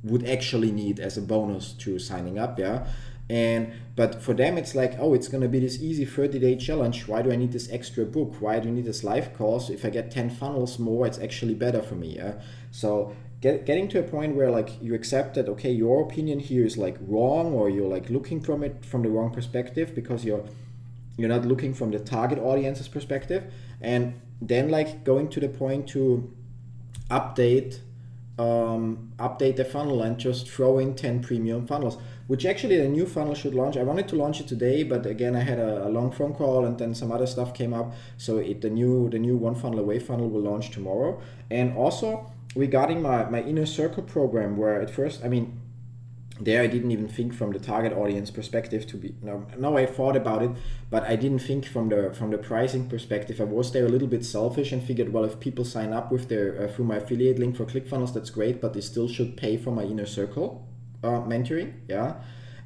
would 0.04 0.26
actually 0.28 0.72
need 0.72 0.98
as 0.98 1.16
a 1.16 1.22
bonus 1.22 1.72
to 1.74 1.98
signing 1.98 2.38
up 2.38 2.58
yeah? 2.58 2.86
And 3.30 3.72
but 3.94 4.20
for 4.20 4.34
them 4.34 4.58
it's 4.58 4.74
like 4.74 4.94
oh 4.98 5.14
it's 5.14 5.28
to 5.28 5.48
be 5.48 5.60
this 5.60 5.80
easy 5.80 6.04
30 6.04 6.38
day 6.38 6.56
challenge. 6.56 7.06
Why 7.06 7.22
do 7.22 7.30
i 7.30 7.36
need 7.36 7.52
this 7.52 7.70
extra 7.70 8.04
book? 8.04 8.34
Why 8.40 8.58
do 8.58 8.68
i 8.68 8.72
need 8.72 8.84
this 8.84 9.04
live 9.04 9.34
course? 9.34 9.70
If 9.70 9.84
i 9.84 9.90
get 9.90 10.10
10 10.10 10.30
funnels 10.30 10.78
more 10.78 11.06
it's 11.06 11.18
actually 11.18 11.54
better 11.54 11.82
for 11.82 11.94
me 11.94 12.16
yeah? 12.16 12.40
So 12.70 13.14
get, 13.40 13.66
getting 13.66 13.88
to 13.88 14.00
a 14.00 14.02
point 14.02 14.34
where 14.34 14.50
like 14.50 14.82
you 14.82 14.94
accept 14.94 15.34
that 15.34 15.48
okay 15.48 15.70
your 15.70 16.02
opinion 16.02 16.40
here 16.40 16.64
is 16.64 16.76
like 16.76 16.96
wrong 17.00 17.52
or 17.52 17.70
you're 17.70 17.88
like 17.88 18.10
looking 18.10 18.40
from 18.40 18.64
it 18.64 18.84
from 18.84 19.02
the 19.02 19.08
wrong 19.08 19.30
perspective 19.30 19.94
because 19.94 20.24
you're 20.24 20.44
you're 21.16 21.28
not 21.28 21.44
looking 21.44 21.74
from 21.74 21.90
the 21.90 21.98
target 21.98 22.38
audience's 22.38 22.88
perspective 22.88 23.52
and 23.80 24.20
then 24.40 24.70
like 24.70 25.04
going 25.04 25.28
to 25.28 25.40
the 25.40 25.48
point 25.48 25.88
to 25.88 26.32
update 27.10 27.80
um, 28.38 29.12
update 29.18 29.56
the 29.56 29.64
funnel 29.64 30.02
and 30.02 30.18
just 30.18 30.48
throw 30.48 30.78
in 30.78 30.94
10 30.94 31.22
premium 31.22 31.66
funnels 31.66 31.98
which 32.28 32.46
actually 32.46 32.78
the 32.78 32.88
new 32.88 33.04
funnel 33.04 33.34
should 33.34 33.54
launch. 33.54 33.76
I 33.76 33.82
wanted 33.82 34.08
to 34.08 34.16
launch 34.16 34.40
it 34.40 34.48
today 34.48 34.84
but 34.84 35.04
again 35.04 35.36
i 35.36 35.40
had 35.40 35.58
a, 35.58 35.86
a 35.86 35.90
long 35.90 36.10
phone 36.10 36.34
call 36.34 36.64
and 36.64 36.78
then 36.78 36.94
some 36.94 37.12
other 37.12 37.26
stuff 37.26 37.52
came 37.52 37.74
up. 37.74 37.92
So 38.16 38.38
it 38.38 38.60
the 38.60 38.70
new 38.70 39.10
the 39.10 39.18
new 39.18 39.36
one 39.36 39.54
funnel 39.54 39.80
away 39.80 39.98
funnel 39.98 40.30
will 40.30 40.42
launch 40.42 40.70
tomorrow. 40.70 41.20
And 41.50 41.76
also 41.76 42.32
regarding 42.54 43.02
my, 43.02 43.24
my 43.24 43.42
inner 43.42 43.66
circle 43.66 44.02
program 44.02 44.56
where 44.56 44.80
at 44.80 44.90
first 44.90 45.24
i 45.24 45.28
mean 45.28 45.58
there 46.44 46.62
I 46.62 46.66
didn't 46.66 46.90
even 46.90 47.08
think 47.08 47.34
from 47.34 47.52
the 47.52 47.58
target 47.58 47.92
audience 47.92 48.30
perspective 48.30 48.86
to 48.88 48.96
be 48.96 49.14
no 49.22 49.46
no 49.58 49.76
I 49.76 49.86
thought 49.86 50.16
about 50.16 50.42
it 50.42 50.50
but 50.90 51.04
I 51.04 51.16
didn't 51.16 51.40
think 51.40 51.66
from 51.66 51.88
the 51.88 52.12
from 52.14 52.30
the 52.30 52.38
pricing 52.38 52.88
perspective. 52.88 53.40
I 53.40 53.44
was 53.44 53.72
there 53.72 53.86
a 53.86 53.88
little 53.88 54.08
bit 54.08 54.24
selfish 54.24 54.72
and 54.72 54.82
figured 54.82 55.12
well 55.12 55.24
if 55.24 55.40
people 55.40 55.64
sign 55.64 55.92
up 55.92 56.12
with 56.12 56.28
their 56.28 56.62
uh, 56.62 56.68
through 56.68 56.86
my 56.86 56.96
affiliate 56.96 57.38
link 57.38 57.56
for 57.56 57.64
ClickFunnels 57.64 58.12
that's 58.14 58.30
great 58.30 58.60
but 58.60 58.74
they 58.74 58.80
still 58.80 59.08
should 59.08 59.36
pay 59.36 59.56
for 59.56 59.70
my 59.70 59.82
inner 59.82 60.06
circle 60.06 60.66
uh, 61.02 61.20
mentoring 61.20 61.72
yeah. 61.88 62.14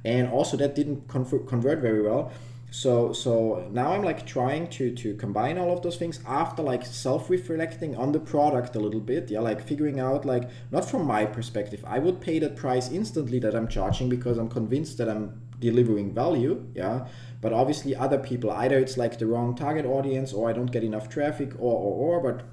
And 0.04 0.28
also 0.28 0.56
that 0.58 0.76
didn't 0.76 1.08
convert, 1.08 1.48
convert 1.48 1.80
very 1.80 2.00
well 2.00 2.30
so 2.76 3.10
so 3.10 3.66
now 3.72 3.92
i'm 3.92 4.02
like 4.02 4.26
trying 4.26 4.68
to 4.68 4.94
to 4.94 5.14
combine 5.14 5.56
all 5.56 5.72
of 5.72 5.80
those 5.80 5.96
things 5.96 6.20
after 6.26 6.62
like 6.62 6.84
self-reflecting 6.84 7.96
on 7.96 8.12
the 8.12 8.20
product 8.20 8.76
a 8.76 8.78
little 8.78 9.00
bit 9.00 9.30
yeah 9.30 9.40
like 9.40 9.62
figuring 9.66 9.98
out 9.98 10.26
like 10.26 10.50
not 10.70 10.84
from 10.84 11.06
my 11.06 11.24
perspective 11.24 11.82
i 11.86 11.98
would 11.98 12.20
pay 12.20 12.38
that 12.38 12.54
price 12.54 12.90
instantly 12.90 13.38
that 13.38 13.54
i'm 13.54 13.66
charging 13.66 14.10
because 14.10 14.36
i'm 14.36 14.50
convinced 14.50 14.98
that 14.98 15.08
i'm 15.08 15.40
delivering 15.58 16.12
value 16.12 16.62
yeah. 16.74 17.06
But 17.40 17.52
obviously 17.52 17.94
other 17.94 18.18
people 18.18 18.50
either 18.50 18.78
it's 18.78 18.96
like 18.96 19.18
the 19.18 19.26
wrong 19.26 19.54
target 19.54 19.86
audience 19.86 20.32
or 20.34 20.50
i 20.50 20.52
don't 20.52 20.72
get 20.76 20.84
enough 20.84 21.08
traffic 21.08 21.52
or 21.58 21.76
or 21.86 21.94
or 22.06 22.20
but 22.20 22.44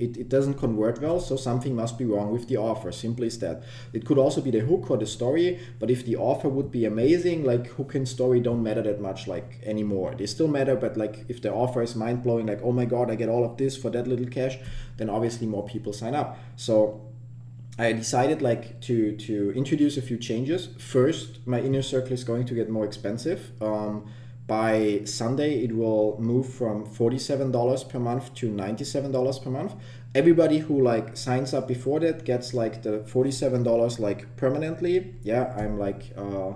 it, 0.00 0.16
it 0.16 0.28
doesn't 0.28 0.54
convert 0.54 1.00
well, 1.00 1.20
so 1.20 1.36
something 1.36 1.74
must 1.74 1.98
be 1.98 2.04
wrong 2.04 2.32
with 2.32 2.48
the 2.48 2.56
offer. 2.56 2.90
Simply 2.92 3.26
as 3.26 3.38
that. 3.38 3.62
It 3.92 4.04
could 4.04 4.18
also 4.18 4.40
be 4.40 4.50
the 4.50 4.60
hook 4.60 4.90
or 4.90 4.96
the 4.96 5.06
story, 5.06 5.60
but 5.78 5.90
if 5.90 6.04
the 6.04 6.16
offer 6.16 6.48
would 6.48 6.70
be 6.70 6.84
amazing, 6.84 7.44
like 7.44 7.66
hook 7.68 7.94
and 7.94 8.08
story 8.08 8.40
don't 8.40 8.62
matter 8.62 8.82
that 8.82 9.00
much 9.00 9.26
like 9.26 9.60
anymore. 9.64 10.14
They 10.16 10.26
still 10.26 10.48
matter, 10.48 10.76
but 10.76 10.96
like 10.96 11.24
if 11.28 11.40
the 11.42 11.52
offer 11.52 11.82
is 11.82 11.94
mind 11.94 12.22
blowing, 12.22 12.46
like 12.46 12.60
oh 12.62 12.72
my 12.72 12.84
god, 12.84 13.10
I 13.10 13.14
get 13.14 13.28
all 13.28 13.44
of 13.44 13.56
this 13.56 13.76
for 13.76 13.90
that 13.90 14.06
little 14.06 14.26
cash, 14.26 14.58
then 14.96 15.10
obviously 15.10 15.46
more 15.46 15.66
people 15.66 15.92
sign 15.92 16.14
up. 16.14 16.38
So 16.56 17.00
I 17.78 17.92
decided 17.92 18.42
like 18.42 18.80
to 18.82 19.16
to 19.16 19.52
introduce 19.52 19.96
a 19.96 20.02
few 20.02 20.18
changes. 20.18 20.68
First, 20.78 21.46
my 21.46 21.60
inner 21.60 21.82
circle 21.82 22.12
is 22.12 22.24
going 22.24 22.44
to 22.46 22.54
get 22.54 22.68
more 22.68 22.84
expensive. 22.84 23.52
Um, 23.62 24.04
by 24.50 25.02
Sunday, 25.04 25.62
it 25.62 25.76
will 25.76 26.16
move 26.20 26.52
from 26.52 26.84
$47 26.84 27.88
per 27.88 28.00
month 28.00 28.34
to 28.34 28.50
$97 28.50 29.44
per 29.44 29.48
month. 29.48 29.76
Everybody 30.12 30.58
who 30.58 30.82
like 30.82 31.16
signs 31.16 31.54
up 31.54 31.68
before 31.68 32.00
that 32.00 32.24
gets 32.24 32.52
like 32.52 32.82
the 32.82 32.98
$47 33.06 34.00
like 34.00 34.36
permanently. 34.36 35.14
Yeah, 35.22 35.54
I'm 35.56 35.78
like 35.78 36.12
uh, 36.16 36.54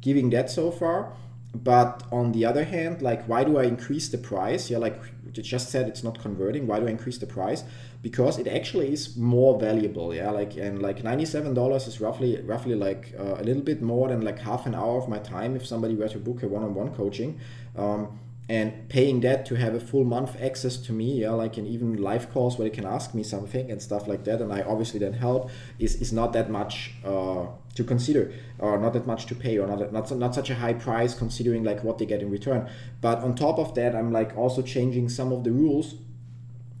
giving 0.00 0.30
that 0.30 0.48
so 0.48 0.70
far. 0.70 1.12
But 1.54 2.02
on 2.10 2.32
the 2.32 2.44
other 2.44 2.64
hand, 2.64 3.02
like 3.02 3.24
why 3.26 3.44
do 3.44 3.58
I 3.58 3.64
increase 3.64 4.08
the 4.08 4.18
price? 4.18 4.70
Yeah, 4.70 4.78
like 4.78 5.00
you 5.24 5.42
just 5.42 5.70
said, 5.70 5.88
it's 5.88 6.02
not 6.02 6.18
converting. 6.20 6.66
Why 6.66 6.80
do 6.80 6.86
I 6.86 6.90
increase 6.90 7.18
the 7.18 7.26
price? 7.26 7.64
because 8.04 8.38
it 8.38 8.46
actually 8.46 8.92
is 8.92 9.16
more 9.16 9.58
valuable 9.58 10.14
yeah 10.14 10.30
like 10.30 10.56
and 10.58 10.82
like 10.82 11.02
$97 11.02 11.88
is 11.88 12.00
roughly 12.02 12.38
roughly 12.42 12.74
like 12.74 13.14
uh, 13.18 13.36
a 13.38 13.42
little 13.42 13.62
bit 13.62 13.80
more 13.80 14.08
than 14.10 14.20
like 14.20 14.38
half 14.38 14.66
an 14.66 14.74
hour 14.74 14.98
of 14.98 15.08
my 15.08 15.18
time 15.18 15.56
if 15.56 15.66
somebody 15.66 15.94
were 15.94 16.08
to 16.08 16.18
book 16.18 16.42
a 16.42 16.46
one-on-one 16.46 16.94
coaching 16.94 17.40
um, 17.76 18.20
and 18.50 18.90
paying 18.90 19.20
that 19.20 19.46
to 19.46 19.54
have 19.54 19.74
a 19.74 19.80
full 19.80 20.04
month 20.04 20.36
access 20.38 20.76
to 20.76 20.92
me 20.92 21.22
yeah 21.22 21.30
like 21.30 21.56
and 21.56 21.66
even 21.66 21.96
live 21.96 22.30
calls 22.30 22.58
where 22.58 22.68
they 22.68 22.74
can 22.74 22.84
ask 22.84 23.14
me 23.14 23.22
something 23.22 23.70
and 23.70 23.80
stuff 23.80 24.06
like 24.06 24.22
that 24.24 24.42
and 24.42 24.52
i 24.52 24.60
obviously 24.60 25.00
then 25.00 25.14
help 25.14 25.50
is, 25.78 25.94
is 26.02 26.12
not 26.12 26.34
that 26.34 26.50
much 26.50 26.92
uh, 27.06 27.46
to 27.74 27.84
consider 27.84 28.32
or 28.58 28.78
not 28.78 28.92
that 28.92 29.06
much 29.06 29.26
to 29.26 29.34
pay 29.34 29.58
or 29.58 29.66
not, 29.66 29.92
not 29.92 30.10
not 30.16 30.34
such 30.34 30.50
a 30.50 30.54
high 30.54 30.74
price 30.74 31.14
considering 31.14 31.64
like 31.64 31.82
what 31.82 31.98
they 31.98 32.06
get 32.06 32.20
in 32.22 32.30
return 32.30 32.68
but 33.00 33.18
on 33.18 33.34
top 33.34 33.58
of 33.58 33.74
that 33.74 33.94
i'm 33.94 34.12
like 34.12 34.36
also 34.36 34.62
changing 34.62 35.08
some 35.08 35.32
of 35.32 35.44
the 35.44 35.50
rules 35.50 35.96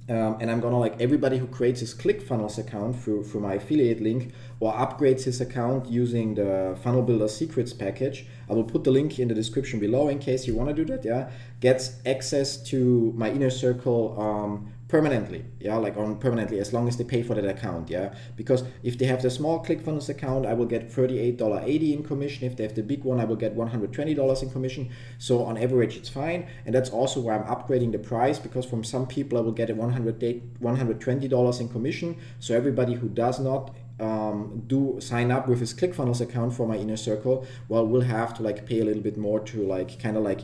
um, 0.06 0.36
and 0.38 0.50
I'm 0.50 0.60
gonna 0.60 0.78
like 0.78 1.00
everybody 1.00 1.38
who 1.38 1.46
creates 1.46 1.80
his 1.80 1.94
ClickFunnels 1.94 2.58
account 2.58 3.00
through, 3.00 3.24
through 3.24 3.40
my 3.40 3.54
affiliate 3.54 4.02
link 4.02 4.34
or 4.60 4.72
upgrades 4.74 5.24
his 5.24 5.40
account 5.40 5.86
using 5.86 6.34
the 6.34 6.76
Funnel 6.82 7.02
Builder 7.02 7.28
Secrets 7.28 7.72
package. 7.72 8.26
I 8.48 8.52
will 8.52 8.64
put 8.64 8.84
the 8.84 8.90
link 8.90 9.18
in 9.18 9.28
the 9.28 9.34
description 9.34 9.80
below 9.80 10.08
in 10.08 10.18
case 10.18 10.46
you 10.46 10.54
want 10.54 10.68
to 10.68 10.74
do 10.74 10.84
that. 10.92 11.04
Yeah, 11.04 11.30
gets 11.60 11.96
access 12.04 12.56
to 12.70 13.12
my 13.16 13.30
inner 13.30 13.50
circle 13.50 14.20
um, 14.20 14.72
permanently 14.88 15.44
yeah? 15.58 15.76
Like 15.76 15.96
on 15.96 16.18
permanently 16.18 16.60
as 16.60 16.72
long 16.72 16.86
as 16.88 16.96
they 16.96 17.04
pay 17.04 17.22
for 17.22 17.34
that 17.34 17.44
account 17.44 17.90
yeah? 17.90 18.14
Because 18.36 18.62
if 18.82 18.98
they 18.98 19.06
have 19.06 19.22
the 19.22 19.30
small 19.30 19.64
clickfunnels 19.64 20.08
account 20.08 20.46
i 20.46 20.52
will 20.52 20.66
get 20.66 20.90
$38.80 20.90 21.94
in 21.94 22.04
commission. 22.04 22.46
If 22.46 22.56
they 22.56 22.64
have 22.64 22.74
the 22.74 22.82
big 22.82 23.02
one 23.02 23.18
i 23.18 23.24
will 23.24 23.36
get 23.36 23.56
$120 23.56 24.42
in 24.42 24.50
commission. 24.50 24.90
So 25.18 25.42
on 25.44 25.56
average 25.56 25.96
it's 25.96 26.08
fine. 26.08 26.46
And 26.66 26.74
that's 26.74 26.90
also 26.90 27.20
why 27.20 27.36
i'm 27.36 27.44
upgrading 27.44 27.92
the 27.92 27.98
price 27.98 28.38
because 28.38 28.66
from 28.66 28.84
some 28.84 29.06
people 29.06 29.38
i 29.38 29.40
will 29.40 29.52
get 29.52 29.70
a 29.70 29.74
$120 29.74 31.60
in 31.60 31.68
commission. 31.68 32.16
So 32.38 32.54
everybody 32.54 32.94
who 32.94 33.08
does 33.08 33.40
not 33.40 33.74
um, 34.00 34.62
do 34.66 34.98
sign 35.00 35.30
up 35.30 35.48
with 35.48 35.60
his 35.60 35.72
ClickFunnels 35.72 36.20
account 36.20 36.54
for 36.54 36.66
my 36.66 36.76
inner 36.76 36.96
circle, 36.96 37.46
well, 37.68 37.86
we'll 37.86 38.02
have 38.02 38.34
to 38.34 38.42
like 38.42 38.66
pay 38.66 38.80
a 38.80 38.84
little 38.84 39.02
bit 39.02 39.16
more 39.16 39.40
to 39.40 39.66
like 39.66 40.00
kind 40.00 40.16
of 40.16 40.22
like 40.22 40.40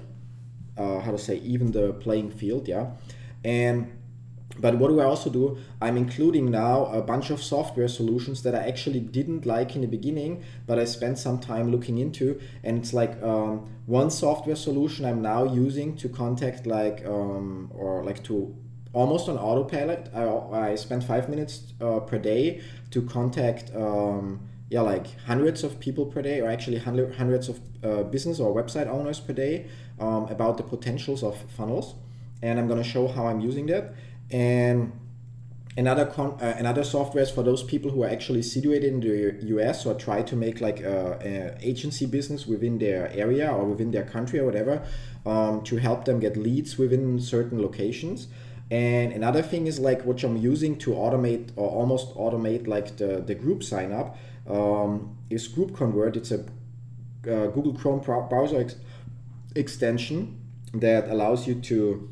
uh, 0.77 1.01
how 1.01 1.11
to 1.11 1.19
say 1.19 1.37
even 1.39 1.73
the 1.73 1.93
playing 1.95 2.31
field, 2.31 2.69
yeah. 2.69 2.91
And 3.45 3.93
but 4.59 4.77
what 4.77 4.89
do 4.89 5.01
I 5.01 5.05
also 5.05 5.31
do? 5.31 5.59
I'm 5.81 5.97
including 5.97 6.51
now 6.51 6.87
a 6.87 7.01
bunch 7.01 7.31
of 7.31 7.43
software 7.43 7.89
solutions 7.89 8.43
that 8.43 8.55
I 8.55 8.67
actually 8.67 9.01
didn't 9.01 9.47
like 9.47 9.75
in 9.75 9.81
the 9.81 9.87
beginning, 9.87 10.43
but 10.67 10.79
I 10.79 10.85
spent 10.85 11.19
some 11.19 11.39
time 11.39 11.71
looking 11.71 11.99
into. 11.99 12.41
And 12.63 12.77
it's 12.77 12.93
like 12.93 13.23
um, 13.23 13.71
one 13.87 14.11
software 14.11 14.57
solution 14.57 15.05
I'm 15.05 15.23
now 15.23 15.45
using 15.45 15.97
to 15.97 16.09
contact 16.09 16.67
like 16.67 17.05
um, 17.07 17.71
or 17.73 18.05
like 18.05 18.23
to 18.25 18.55
almost 18.93 19.29
on 19.29 19.37
autopilot. 19.39 20.11
I, 20.15 20.71
I 20.71 20.75
spend 20.75 21.05
five 21.05 21.29
minutes 21.29 21.73
uh, 21.81 22.01
per 22.01 22.19
day 22.19 22.63
to 22.91 23.03
contact 23.03 23.75
um, 23.75 24.49
yeah 24.69 24.83
like 24.83 25.19
hundreds 25.21 25.65
of 25.65 25.81
people 25.81 26.07
per 26.07 26.23
day, 26.23 26.41
or 26.41 26.49
actually 26.49 26.79
hundreds 26.79 27.49
of 27.49 27.61
uh, 27.83 28.03
business 28.05 28.41
or 28.41 28.55
website 28.55 28.87
owners 28.87 29.21
per 29.21 29.33
day 29.33 29.67
um, 29.99 30.25
about 30.29 30.57
the 30.57 30.63
potentials 30.63 31.23
of 31.23 31.37
funnels. 31.57 31.95
And 32.43 32.59
I'm 32.59 32.69
gonna 32.69 32.85
show 32.85 33.07
how 33.09 33.27
I'm 33.27 33.41
using 33.41 33.67
that 33.67 33.95
and 34.31 34.93
another 35.77 36.07
con- 36.07 36.39
uh, 36.41 36.55
another 36.59 36.85
software 36.85 37.23
is 37.23 37.31
for 37.31 37.43
those 37.43 37.63
people 37.63 37.91
who 37.91 38.03
are 38.03 38.09
actually 38.09 38.43
situated 38.43 38.93
in 38.93 39.01
the 39.01 39.47
US 39.57 39.87
or 39.87 39.95
try 39.95 40.23
to 40.23 40.37
make 40.37 40.61
like 40.61 40.81
a, 40.81 41.19
a 41.61 41.69
agency 41.69 42.07
business 42.07 42.47
within 42.47 42.79
their 42.79 43.11
area 43.13 43.51
or 43.51 43.65
within 43.65 43.91
their 43.91 44.05
country 44.05 44.39
or 44.39 44.45
whatever 44.45 44.83
um, 45.27 45.63
to 45.65 45.77
help 45.77 46.05
them 46.05 46.21
get 46.21 46.37
leads 46.37 46.79
within 46.79 47.21
certain 47.21 47.61
locations. 47.61 48.29
And 48.71 49.13
another 49.13 49.43
thing 49.43 49.67
is 49.67 49.81
like 49.81 50.05
what 50.05 50.23
I'm 50.23 50.37
using 50.37 50.79
to 50.79 50.91
automate 50.91 51.51
or 51.57 51.69
almost 51.69 52.15
automate 52.15 52.69
like 52.69 52.97
the, 52.97 53.21
the 53.21 53.35
group 53.35 53.65
sign 53.65 53.93
up 53.93 54.17
um, 54.49 55.17
is 55.29 55.49
Group 55.49 55.75
Convert. 55.75 56.17
It's 56.17 56.31
a 56.31 56.41
uh, 57.27 57.49
Google 57.49 57.75
Chrome 57.75 58.01
browser 58.01 58.61
ex- 58.61 58.77
extension 59.57 60.41
that 60.73 61.09
allows 61.09 61.49
you 61.49 61.57
to 61.57 62.09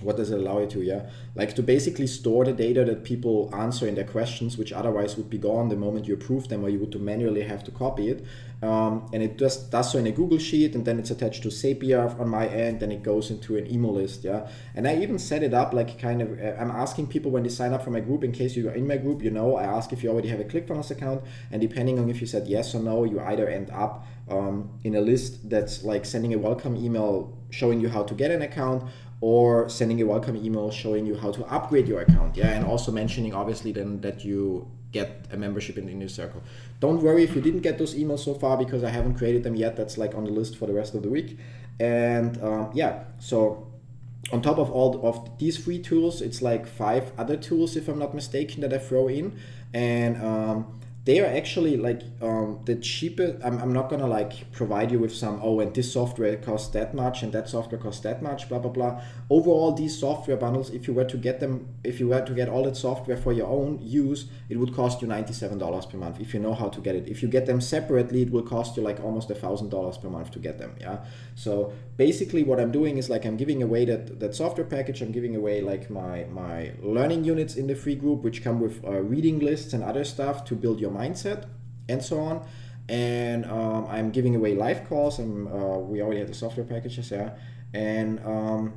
what 0.00 0.16
does 0.16 0.30
it 0.30 0.38
allow 0.38 0.60
you 0.60 0.66
to 0.66 0.82
yeah? 0.82 1.10
Like 1.34 1.54
to 1.56 1.62
basically 1.62 2.06
store 2.06 2.44
the 2.44 2.52
data 2.52 2.84
that 2.84 3.04
people 3.04 3.50
answer 3.52 3.86
in 3.86 3.94
their 3.94 4.04
questions 4.04 4.56
which 4.56 4.72
otherwise 4.72 5.16
would 5.16 5.30
be 5.30 5.38
gone 5.38 5.68
the 5.68 5.76
moment 5.76 6.06
you 6.06 6.14
approve 6.14 6.48
them 6.48 6.64
or 6.64 6.68
you 6.68 6.78
would 6.78 6.92
to 6.92 6.98
manually 6.98 7.42
have 7.42 7.64
to 7.64 7.70
copy 7.70 8.08
it. 8.08 8.24
Um, 8.60 9.08
and 9.12 9.22
it 9.22 9.38
just 9.38 9.70
does 9.70 9.92
so 9.92 9.98
in 9.98 10.06
a 10.08 10.10
google 10.10 10.38
sheet 10.38 10.74
and 10.74 10.84
then 10.84 10.98
it's 10.98 11.12
attached 11.12 11.44
to 11.44 11.48
zapier 11.48 12.18
on 12.18 12.28
my 12.28 12.48
end 12.48 12.82
and 12.82 12.92
it 12.92 13.04
goes 13.04 13.30
into 13.30 13.56
an 13.56 13.72
email 13.72 13.94
list 13.94 14.24
yeah? 14.24 14.48
And 14.74 14.88
i 14.88 14.96
even 14.96 15.16
set 15.20 15.44
it 15.44 15.54
up 15.54 15.72
like 15.72 15.96
kind 16.00 16.20
of 16.20 16.32
uh, 16.40 16.60
i'm 16.60 16.72
asking 16.72 17.06
people 17.06 17.30
when 17.30 17.44
they 17.44 17.50
sign 17.50 17.72
up 17.72 17.84
for 17.84 17.90
my 17.90 18.00
group 18.00 18.24
in 18.24 18.32
case 18.32 18.56
you 18.56 18.68
are 18.68 18.72
in 18.74 18.88
my 18.88 18.96
group 18.96 19.22
you 19.22 19.30
know 19.30 19.54
i 19.54 19.62
ask 19.62 19.92
if 19.92 20.02
you 20.02 20.10
already 20.10 20.26
have 20.26 20.40
a 20.40 20.44
clickfunnels 20.44 20.90
account 20.90 21.22
and 21.52 21.60
depending 21.60 22.00
on 22.00 22.10
if 22.10 22.20
you 22.20 22.26
said 22.26 22.48
yes 22.48 22.74
or 22.74 22.80
no 22.80 23.04
you 23.04 23.20
either 23.20 23.46
end 23.46 23.70
up 23.70 24.04
um, 24.28 24.70
in 24.82 24.96
a 24.96 25.00
list 25.00 25.48
that's 25.48 25.84
like 25.84 26.04
sending 26.04 26.34
a 26.34 26.38
welcome 26.38 26.76
email 26.76 27.38
showing 27.50 27.80
you 27.80 27.88
how 27.88 28.02
to 28.02 28.14
get 28.14 28.32
an 28.32 28.42
account 28.42 28.90
or 29.20 29.68
sending 29.68 30.00
a 30.00 30.06
welcome 30.06 30.36
email 30.36 30.70
showing 30.70 31.04
you 31.04 31.16
how 31.16 31.30
to 31.32 31.44
upgrade 31.46 31.88
your 31.88 32.00
account 32.00 32.36
yeah 32.36 32.50
and 32.50 32.64
also 32.64 32.92
mentioning 32.92 33.34
obviously 33.34 33.72
then 33.72 34.00
that 34.00 34.24
you 34.24 34.70
get 34.92 35.26
a 35.30 35.36
membership 35.36 35.76
in 35.76 35.86
the 35.86 35.92
inner 35.92 36.08
circle. 36.08 36.42
Don't 36.80 37.02
worry 37.02 37.22
if 37.22 37.34
you 37.34 37.42
didn't 37.42 37.60
get 37.60 37.78
those 37.78 37.94
emails 37.94 38.20
so 38.20 38.34
far 38.34 38.56
because 38.56 38.82
i 38.84 38.90
haven't 38.90 39.14
created 39.14 39.42
them 39.42 39.54
yet. 39.54 39.76
That's 39.76 39.98
like 39.98 40.14
on 40.14 40.24
the 40.24 40.30
list 40.30 40.56
for 40.56 40.66
the 40.66 40.72
rest 40.72 40.94
of 40.94 41.02
the 41.02 41.08
week. 41.08 41.38
And 41.78 42.42
um, 42.42 42.70
yeah 42.74 43.04
so 43.18 43.66
on 44.32 44.42
top 44.42 44.58
of 44.58 44.70
all 44.70 45.06
of 45.06 45.38
these 45.38 45.56
free 45.56 45.78
tools 45.78 46.20
it's 46.20 46.42
like 46.42 46.66
five 46.66 47.12
other 47.16 47.36
tools 47.36 47.76
if 47.76 47.88
i'm 47.88 47.98
not 47.98 48.14
mistaken 48.14 48.60
that 48.62 48.72
i 48.72 48.78
throw 48.78 49.08
in. 49.08 49.38
And 49.74 50.22
um, 50.22 50.80
they 51.08 51.20
are 51.20 51.36
actually 51.40 51.78
like 51.78 52.02
um, 52.20 52.60
the 52.66 52.76
cheapest. 52.76 53.42
I'm, 53.42 53.58
I'm 53.62 53.72
not 53.72 53.88
gonna 53.88 54.06
like 54.06 54.52
provide 54.52 54.92
you 54.92 54.98
with 54.98 55.14
some 55.14 55.40
oh 55.42 55.58
and 55.60 55.74
this 55.74 55.90
software 55.90 56.36
costs 56.36 56.68
that 56.74 56.92
much 56.92 57.22
and 57.22 57.32
that 57.32 57.48
software 57.48 57.80
costs 57.80 58.02
that 58.02 58.20
much 58.22 58.46
blah 58.50 58.58
blah 58.58 58.70
blah. 58.70 59.00
Overall, 59.30 59.72
these 59.72 59.98
software 59.98 60.36
bundles, 60.36 60.68
if 60.68 60.86
you 60.86 60.92
were 60.92 61.06
to 61.06 61.16
get 61.16 61.40
them, 61.40 61.66
if 61.82 61.98
you 61.98 62.08
were 62.08 62.20
to 62.20 62.34
get 62.34 62.50
all 62.50 62.62
that 62.64 62.76
software 62.76 63.16
for 63.16 63.32
your 63.32 63.46
own 63.46 63.78
use, 63.80 64.26
it 64.50 64.58
would 64.58 64.74
cost 64.74 65.00
you 65.00 65.08
ninety 65.08 65.32
seven 65.32 65.56
dollars 65.56 65.86
per 65.86 65.96
month 65.96 66.20
if 66.20 66.34
you 66.34 66.40
know 66.40 66.52
how 66.52 66.68
to 66.68 66.78
get 66.82 66.94
it. 66.94 67.08
If 67.08 67.22
you 67.22 67.28
get 67.28 67.46
them 67.46 67.62
separately, 67.62 68.20
it 68.20 68.30
will 68.30 68.42
cost 68.42 68.76
you 68.76 68.82
like 68.82 69.00
almost 69.02 69.30
a 69.30 69.34
thousand 69.34 69.70
dollars 69.70 69.96
per 69.96 70.10
month 70.10 70.30
to 70.32 70.38
get 70.38 70.58
them. 70.58 70.76
Yeah. 70.78 70.98
So 71.36 71.72
basically, 71.96 72.42
what 72.42 72.60
I'm 72.60 72.70
doing 72.70 72.98
is 72.98 73.08
like 73.08 73.24
I'm 73.24 73.38
giving 73.38 73.62
away 73.62 73.86
that 73.86 74.20
that 74.20 74.34
software 74.34 74.66
package. 74.66 75.00
I'm 75.00 75.12
giving 75.12 75.34
away 75.36 75.62
like 75.62 75.88
my 75.88 76.24
my 76.24 76.72
learning 76.82 77.24
units 77.24 77.56
in 77.56 77.66
the 77.66 77.74
free 77.74 77.94
group, 77.94 78.24
which 78.24 78.44
come 78.44 78.60
with 78.60 78.84
uh, 78.84 79.00
reading 79.00 79.38
lists 79.38 79.72
and 79.72 79.82
other 79.82 80.04
stuff 80.04 80.44
to 80.44 80.54
build 80.54 80.78
your 80.80 80.97
mindset 80.98 81.44
and 81.88 82.02
so 82.02 82.20
on. 82.20 82.46
And 82.88 83.44
um, 83.46 83.86
I'm 83.86 84.10
giving 84.10 84.34
away 84.34 84.54
live 84.54 84.88
calls, 84.88 85.18
and 85.18 85.46
uh, 85.48 85.78
we 85.78 86.00
already 86.02 86.20
have 86.20 86.28
the 86.28 86.34
software 86.34 86.64
packages, 86.64 87.10
yeah. 87.10 87.30
And 87.74 88.18
um, 88.24 88.72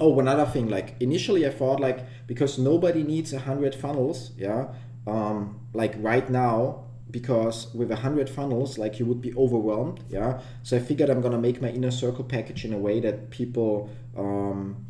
oh, 0.00 0.18
another 0.20 0.46
thing, 0.46 0.68
like 0.68 0.94
initially 1.00 1.44
I 1.44 1.50
thought 1.50 1.80
like 1.80 1.98
because 2.28 2.58
nobody 2.58 3.02
needs 3.02 3.32
a 3.32 3.40
hundred 3.40 3.74
funnels, 3.74 4.30
yeah. 4.36 4.68
Um, 5.06 5.60
like 5.72 5.94
right 5.98 6.30
now, 6.30 6.84
because 7.10 7.74
with 7.74 7.90
a 7.90 7.96
hundred 7.96 8.30
funnels, 8.30 8.78
like 8.78 9.00
you 9.00 9.06
would 9.06 9.20
be 9.20 9.34
overwhelmed, 9.34 10.04
yeah. 10.08 10.40
So 10.62 10.76
I 10.76 10.80
figured 10.80 11.10
I'm 11.10 11.20
gonna 11.20 11.44
make 11.48 11.60
my 11.60 11.70
inner 11.70 11.90
circle 11.90 12.24
package 12.24 12.64
in 12.64 12.72
a 12.72 12.78
way 12.78 13.00
that 13.00 13.30
people 13.30 13.90
um, 14.16 14.86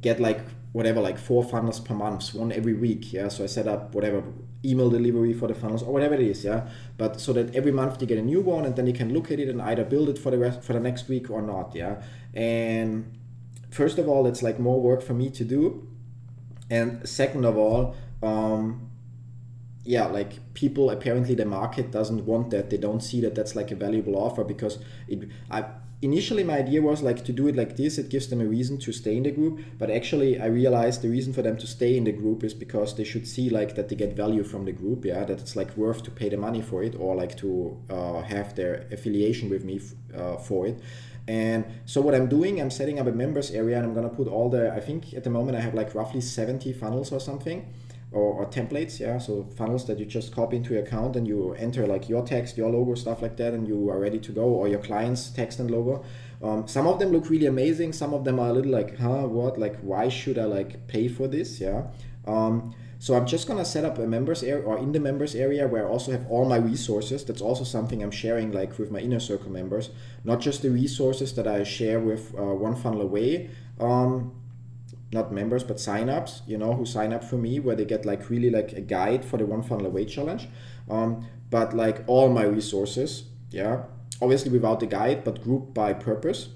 get 0.00 0.20
like 0.20 0.40
whatever 0.72 1.00
like 1.00 1.18
four 1.18 1.44
funnels 1.44 1.80
per 1.80 1.94
month 1.94 2.34
one 2.34 2.50
every 2.50 2.72
week 2.74 3.12
yeah 3.12 3.28
so 3.28 3.44
i 3.44 3.46
set 3.46 3.68
up 3.68 3.94
whatever 3.94 4.22
email 4.64 4.90
delivery 4.90 5.32
for 5.32 5.48
the 5.48 5.54
funnels 5.54 5.82
or 5.82 5.92
whatever 5.92 6.14
it 6.14 6.20
is 6.20 6.44
yeah? 6.44 6.68
But 6.96 7.20
so 7.20 7.32
that 7.32 7.54
every 7.54 7.72
month 7.72 8.00
you 8.00 8.06
get 8.06 8.18
a 8.18 8.22
new 8.22 8.40
one 8.40 8.64
and 8.64 8.76
then 8.76 8.86
you 8.86 8.92
can 8.92 9.12
look 9.12 9.30
at 9.30 9.38
it 9.40 9.48
and 9.48 9.60
either 9.62 9.84
build 9.84 10.08
it 10.08 10.18
for 10.18 10.30
the 10.30 10.38
rest 10.38 10.62
for 10.62 10.72
the 10.72 10.80
next 10.80 11.08
week 11.08 11.30
or 11.30 11.42
not 11.42 11.74
yeah? 11.74 12.02
And 12.34 13.18
first 13.70 13.98
of 13.98 14.08
all 14.08 14.26
it's 14.26 14.42
like 14.42 14.58
more 14.58 14.80
work 14.80 15.02
for 15.02 15.14
me 15.14 15.30
to 15.30 15.44
do. 15.44 15.86
And 16.70 17.06
second 17.08 17.44
of 17.44 17.56
all 17.56 17.94
um, 18.22 18.88
yeah 19.84 20.06
like 20.06 20.54
people 20.54 20.90
apparently 20.90 21.34
the 21.34 21.44
market 21.44 21.90
doesn't 21.90 22.24
want 22.24 22.50
that. 22.50 22.70
They 22.70 22.76
don't 22.78 23.00
see 23.00 23.20
that 23.22 23.34
that's 23.34 23.56
like 23.56 23.70
a 23.70 23.76
valuable 23.76 24.16
offer 24.16 24.44
because 24.44 24.78
it 25.08 25.28
i 25.50 25.64
initially 26.02 26.44
my 26.44 26.58
idea 26.58 26.82
was 26.82 27.00
like 27.02 27.24
to 27.24 27.32
do 27.32 27.48
it 27.48 27.56
like 27.56 27.76
this. 27.76 27.96
It 27.96 28.10
gives 28.10 28.26
them 28.28 28.40
a 28.40 28.46
reason 28.46 28.78
to 28.78 28.92
stay 28.92 29.16
in 29.16 29.22
the 29.22 29.30
group 29.30 29.60
but 29.78 29.90
actually 29.90 30.40
i 30.40 30.46
realized 30.46 31.02
the 31.02 31.08
reason 31.08 31.32
for 31.32 31.42
them 31.42 31.56
to 31.56 31.66
stay 31.66 31.96
in 31.96 32.04
the 32.04 32.12
group 32.12 32.44
is 32.44 32.54
because 32.54 32.96
they 32.96 33.04
should 33.04 33.26
see 33.26 33.50
like 33.50 33.74
that 33.76 33.88
they 33.88 33.96
get 33.96 34.14
value 34.14 34.44
from 34.44 34.64
the 34.64 34.72
group 34.72 35.04
yeah 35.04 35.24
that 35.24 35.40
it's 35.40 35.56
like 35.56 35.76
worth 35.76 36.02
to 36.02 36.10
pay 36.10 36.28
the 36.28 36.36
money 36.36 36.62
for 36.62 36.82
it 36.82 36.94
or 36.98 37.14
like 37.14 37.36
to 37.36 37.76
uh, 37.90 38.20
have 38.22 38.54
their 38.54 38.86
affiliation 38.92 39.48
with 39.50 39.64
me 39.64 39.80
uh, 40.16 40.36
for 40.36 40.66
it. 40.66 40.80
And 41.28 41.64
so 41.86 42.00
what 42.00 42.14
i'm 42.16 42.28
doing 42.28 42.60
i'm 42.60 42.70
setting 42.70 42.98
up 42.98 43.06
a 43.06 43.12
members 43.12 43.52
area 43.52 43.76
and 43.76 43.86
i'm 43.86 43.94
going 43.94 44.08
to 44.08 44.14
put 44.14 44.26
all 44.26 44.48
the 44.50 44.72
i 44.72 44.80
think 44.80 45.14
at 45.14 45.22
the 45.22 45.30
moment 45.30 45.56
i 45.56 45.60
have 45.60 45.72
like 45.72 45.94
roughly 45.94 46.20
70 46.20 46.72
funnels 46.72 47.12
or 47.12 47.20
something 47.20 47.72
or, 48.12 48.34
or, 48.34 48.46
templates 48.46 49.00
yeah? 49.00 49.18
So 49.18 49.44
funnels 49.56 49.86
that 49.86 49.98
you 49.98 50.06
just 50.06 50.34
copy 50.34 50.56
into 50.56 50.74
your 50.74 50.82
account 50.82 51.16
and 51.16 51.26
you 51.26 51.54
enter 51.54 51.86
like 51.86 52.08
your 52.08 52.24
text 52.24 52.56
your 52.56 52.70
logo 52.70 52.94
stuff 52.94 53.22
like 53.22 53.36
that 53.36 53.54
and 53.54 53.66
you 53.66 53.90
are 53.90 53.98
ready 53.98 54.18
to 54.18 54.32
go 54.32 54.44
or 54.44 54.68
your 54.68 54.80
client's 54.80 55.30
text 55.30 55.58
and 55.58 55.70
logo. 55.70 56.04
Um, 56.42 56.66
some 56.66 56.86
of 56.86 56.98
them 56.98 57.10
look 57.10 57.30
really 57.30 57.46
amazing. 57.46 57.92
Some 57.92 58.12
of 58.14 58.24
them 58.24 58.38
are 58.40 58.48
a 58.48 58.52
little 58.52 58.72
like 58.72 58.98
huh 58.98 59.26
what? 59.26 59.58
Like 59.58 59.78
why 59.80 60.08
should 60.08 60.38
i 60.38 60.44
like 60.44 60.86
pay 60.88 61.08
for 61.08 61.28
this? 61.28 61.60
Yeah? 61.60 61.84
Um, 62.26 62.74
so 62.98 63.16
i'm 63.16 63.26
just 63.26 63.48
gonna 63.48 63.64
set 63.64 63.84
up 63.84 63.98
a 63.98 64.06
members 64.06 64.44
area 64.44 64.62
or 64.62 64.78
in 64.78 64.92
the 64.92 65.00
members 65.00 65.34
area 65.34 65.66
where 65.66 65.84
i 65.84 65.88
also 65.88 66.12
have 66.12 66.24
all 66.28 66.44
my 66.44 66.56
resources. 66.56 67.24
That's 67.24 67.42
also 67.42 67.64
something 67.64 68.02
i'm 68.02 68.12
sharing 68.12 68.52
like 68.52 68.78
with 68.78 68.90
my 68.90 69.00
inner 69.00 69.20
circle 69.20 69.50
members. 69.50 69.90
Not 70.22 70.40
just 70.40 70.62
the 70.62 70.70
resources 70.70 71.34
that 71.34 71.46
i 71.46 71.64
share 71.64 71.98
with 71.98 72.32
uh, 72.38 72.42
one 72.42 72.76
funnel 72.76 73.00
away. 73.02 73.50
Um, 73.80 74.41
not 75.12 75.32
members 75.32 75.62
but 75.62 75.76
signups 75.76 76.40
you 76.46 76.56
know 76.56 76.72
who 76.74 76.86
sign 76.86 77.12
up 77.12 77.22
for 77.22 77.36
me 77.36 77.60
where 77.60 77.76
they 77.76 77.84
get 77.84 78.04
like 78.04 78.30
really 78.30 78.50
like 78.50 78.72
a 78.72 78.80
guide 78.80 79.24
for 79.24 79.36
the 79.36 79.46
one 79.46 79.62
funnel 79.62 79.86
away 79.86 80.04
challenge. 80.04 80.48
Um, 80.90 81.26
but 81.50 81.74
like 81.74 82.02
all 82.06 82.28
my 82.28 82.44
resources 82.44 83.24
yeah 83.50 83.82
obviously 84.20 84.50
without 84.50 84.80
the 84.80 84.86
guide 84.86 85.22
but 85.24 85.42
grouped 85.42 85.74
by 85.74 85.92
purpose 85.92 86.48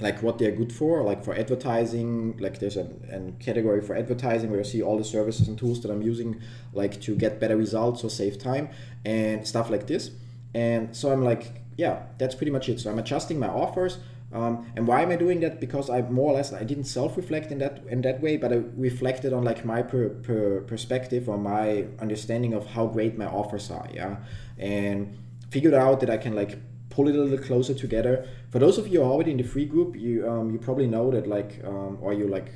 like 0.00 0.22
what 0.22 0.38
they're 0.38 0.50
good 0.50 0.72
for 0.72 1.02
like 1.02 1.22
for 1.24 1.34
advertising 1.34 2.36
like 2.38 2.58
there's 2.58 2.76
a, 2.76 2.88
a 3.12 3.32
category 3.38 3.80
for 3.80 3.94
advertising 3.94 4.50
where 4.50 4.58
you 4.58 4.64
see 4.64 4.82
all 4.82 4.98
the 4.98 5.04
services 5.04 5.46
and 5.46 5.58
tools 5.58 5.80
that 5.82 5.90
i'm 5.90 6.02
using 6.02 6.40
like 6.72 7.00
to 7.00 7.14
get 7.14 7.38
better 7.38 7.56
results 7.56 8.02
or 8.02 8.10
save 8.10 8.38
time 8.38 8.68
and 9.04 9.46
stuff 9.46 9.70
like 9.70 9.86
this. 9.86 10.10
And 10.54 10.96
so 10.96 11.12
i'm 11.12 11.22
like 11.22 11.62
yeah 11.76 12.02
that's 12.18 12.34
pretty 12.34 12.50
much 12.50 12.68
it. 12.68 12.80
So 12.80 12.90
i'm 12.90 12.98
adjusting 12.98 13.38
my 13.38 13.48
offers 13.48 13.98
um, 14.34 14.66
and 14.74 14.86
why 14.88 15.00
am 15.00 15.10
I 15.12 15.16
doing 15.16 15.38
that? 15.40 15.60
Because 15.60 15.88
I 15.88 16.02
more 16.02 16.32
or 16.32 16.34
less 16.34 16.52
I 16.52 16.64
didn't 16.64 16.84
self-reflect 16.84 17.52
in 17.52 17.58
that 17.58 17.84
in 17.88 18.02
that 18.02 18.20
way, 18.20 18.36
but 18.36 18.52
I 18.52 18.56
reflected 18.76 19.32
on 19.32 19.44
like 19.44 19.64
my 19.64 19.80
per, 19.82 20.08
per 20.08 20.62
perspective 20.62 21.28
or 21.28 21.38
my 21.38 21.86
understanding 22.00 22.52
of 22.52 22.66
how 22.66 22.88
great 22.88 23.16
my 23.16 23.26
offers 23.26 23.70
are, 23.70 23.88
yeah, 23.94 24.16
and 24.58 25.16
figured 25.50 25.72
out 25.72 26.00
that 26.00 26.10
I 26.10 26.16
can 26.16 26.34
like 26.34 26.58
pull 26.90 27.08
it 27.08 27.14
a 27.14 27.22
little 27.22 27.44
closer 27.44 27.74
together. 27.74 28.26
For 28.50 28.58
those 28.58 28.76
of 28.76 28.88
you 28.88 29.02
already 29.02 29.30
in 29.30 29.36
the 29.36 29.44
free 29.44 29.66
group, 29.66 29.94
you 29.94 30.28
um, 30.28 30.50
you 30.50 30.58
probably 30.58 30.88
know 30.88 31.12
that 31.12 31.28
like 31.28 31.60
um, 31.64 31.98
or 32.00 32.12
you 32.12 32.26
like 32.26 32.50